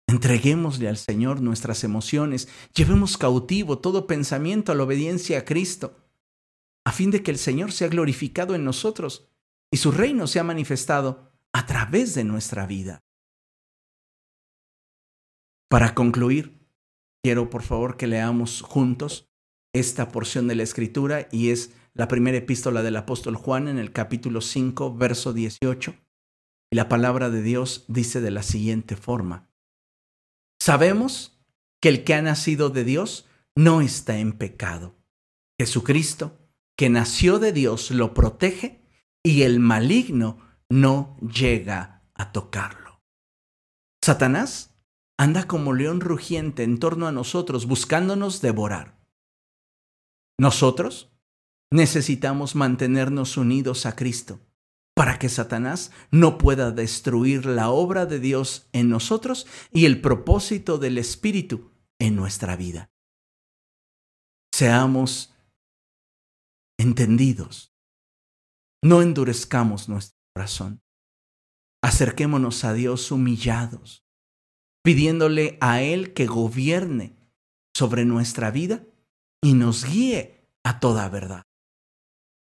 [0.07, 5.97] Entreguémosle al Señor nuestras emociones, llevemos cautivo todo pensamiento a la obediencia a Cristo,
[6.86, 9.32] a fin de que el Señor sea glorificado en nosotros
[9.72, 12.99] y su reino sea manifestado a través de nuestra vida.
[15.72, 16.61] Para concluir,
[17.24, 19.30] quiero por favor que leamos juntos
[19.74, 23.91] esta porción de la Escritura y es la primera epístola del apóstol Juan en el
[23.91, 25.95] capítulo 5, verso 18.
[26.72, 29.49] Y la palabra de Dios dice de la siguiente forma.
[30.61, 31.41] Sabemos
[31.82, 34.95] que el que ha nacido de Dios no está en pecado.
[35.59, 36.39] Jesucristo,
[36.78, 38.82] que nació de Dios, lo protege
[39.24, 43.01] y el maligno no llega a tocarlo.
[44.03, 44.70] Satanás
[45.22, 48.99] anda como león rugiente en torno a nosotros buscándonos devorar.
[50.39, 51.13] Nosotros
[51.69, 54.39] necesitamos mantenernos unidos a Cristo
[54.95, 60.80] para que Satanás no pueda destruir la obra de Dios en nosotros y el propósito
[60.80, 61.69] del Espíritu
[61.99, 62.91] en nuestra vida.
[64.51, 65.36] Seamos
[66.80, 67.76] entendidos.
[68.82, 70.82] No endurezcamos nuestro corazón.
[71.84, 74.01] Acerquémonos a Dios humillados,
[74.84, 77.15] pidiéndole a Él que gobierne
[77.73, 78.84] sobre nuestra vida
[79.41, 81.43] y nos guíe a toda verdad.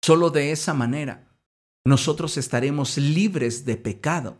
[0.03, 1.29] Solo de esa manera
[1.85, 4.37] nosotros estaremos libres de pecado,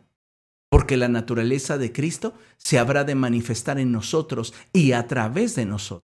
[0.69, 5.65] porque la naturaleza de Cristo se habrá de manifestar en nosotros y a través de
[5.65, 6.07] nosotros.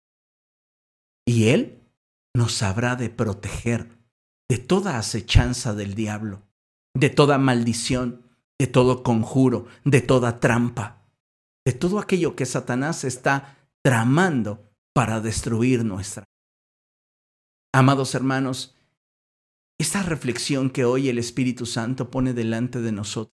[1.26, 1.82] Y Él
[2.34, 3.96] nos habrá de proteger
[4.48, 6.42] de toda acechanza del diablo,
[6.94, 8.22] de toda maldición,
[8.58, 11.05] de todo conjuro, de toda trampa,
[11.66, 16.24] de todo aquello que Satanás está tramando para destruir nuestra
[17.76, 18.74] Amados hermanos,
[19.78, 23.36] esta reflexión que hoy el Espíritu Santo pone delante de nosotros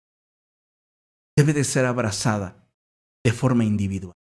[1.36, 2.70] debe de ser abrazada
[3.26, 4.14] de forma individual.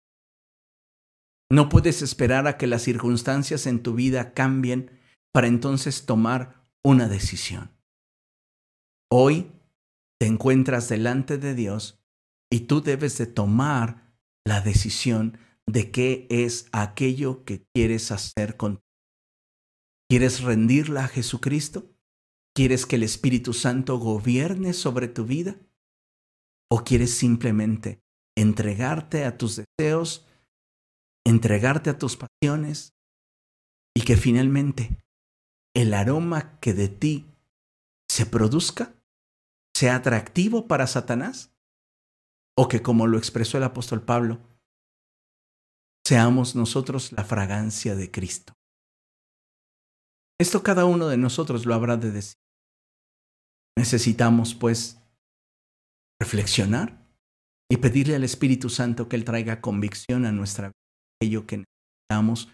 [1.50, 5.00] No puedes esperar a que las circunstancias en tu vida cambien
[5.32, 7.76] para entonces tomar una decisión.
[9.10, 9.50] Hoy
[10.20, 12.03] te encuentras delante de Dios
[12.50, 14.14] y tú debes de tomar
[14.44, 18.84] la decisión de qué es aquello que quieres hacer con
[20.08, 21.90] ¿Quieres rendirla a Jesucristo?
[22.54, 25.56] ¿Quieres que el Espíritu Santo gobierne sobre tu vida?
[26.70, 28.02] ¿O quieres simplemente
[28.36, 30.26] entregarte a tus deseos,
[31.26, 32.94] entregarte a tus pasiones
[33.96, 35.04] y que finalmente
[35.74, 37.26] el aroma que de ti
[38.08, 38.94] se produzca
[39.74, 41.53] sea atractivo para Satanás?
[42.56, 44.40] ¿O que como lo expresó el apóstol Pablo,
[46.06, 48.52] seamos nosotros la fragancia de Cristo?
[50.40, 52.38] Esto cada uno de nosotros lo habrá de decir.
[53.76, 55.00] Necesitamos, pues,
[56.20, 57.04] reflexionar
[57.70, 60.78] y pedirle al Espíritu Santo que Él traiga convicción a nuestra vida,
[61.20, 62.48] aquello que necesitamos.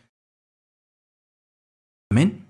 [2.11, 2.46] Amén.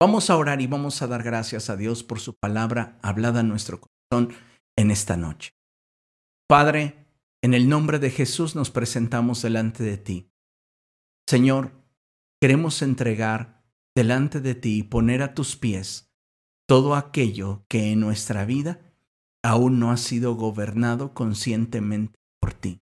[0.00, 3.48] Vamos a orar y vamos a dar gracias a Dios por su palabra hablada en
[3.48, 4.34] nuestro corazón
[4.76, 5.52] en esta noche.
[6.50, 7.06] Padre,
[7.42, 10.32] en el nombre de Jesús nos presentamos delante de ti.
[11.28, 11.70] Señor,
[12.40, 13.62] queremos entregar
[13.94, 16.12] delante de ti y poner a tus pies
[16.66, 18.80] todo aquello que en nuestra vida
[19.44, 22.80] aún no ha sido gobernado conscientemente por ti.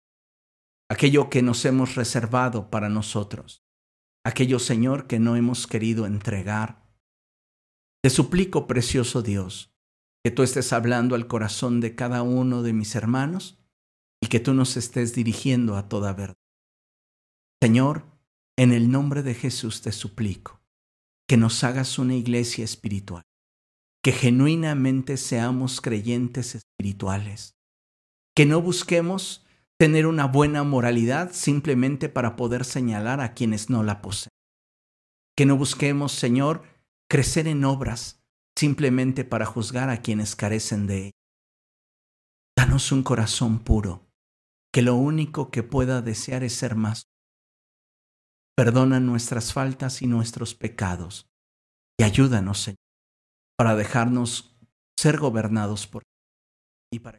[0.88, 3.64] Aquello que nos hemos reservado para nosotros.
[4.24, 6.88] Aquello, Señor, que no hemos querido entregar.
[8.00, 9.75] Te suplico, precioso Dios,
[10.26, 13.60] que tú estés hablando al corazón de cada uno de mis hermanos
[14.20, 16.34] y que tú nos estés dirigiendo a toda verdad.
[17.62, 18.02] Señor,
[18.56, 20.60] en el nombre de Jesús te suplico
[21.28, 23.22] que nos hagas una iglesia espiritual,
[24.02, 27.54] que genuinamente seamos creyentes espirituales,
[28.34, 29.46] que no busquemos
[29.78, 34.32] tener una buena moralidad simplemente para poder señalar a quienes no la poseen,
[35.36, 36.64] que no busquemos, Señor,
[37.08, 38.15] crecer en obras
[38.56, 41.12] simplemente para juzgar a quienes carecen de ella.
[42.56, 44.06] Danos un corazón puro,
[44.72, 47.08] que lo único que pueda desear es ser más
[48.56, 51.28] Perdona nuestras faltas y nuestros pecados
[52.00, 52.78] y ayúdanos, Señor,
[53.58, 54.56] para dejarnos
[54.98, 57.18] ser gobernados por ti y para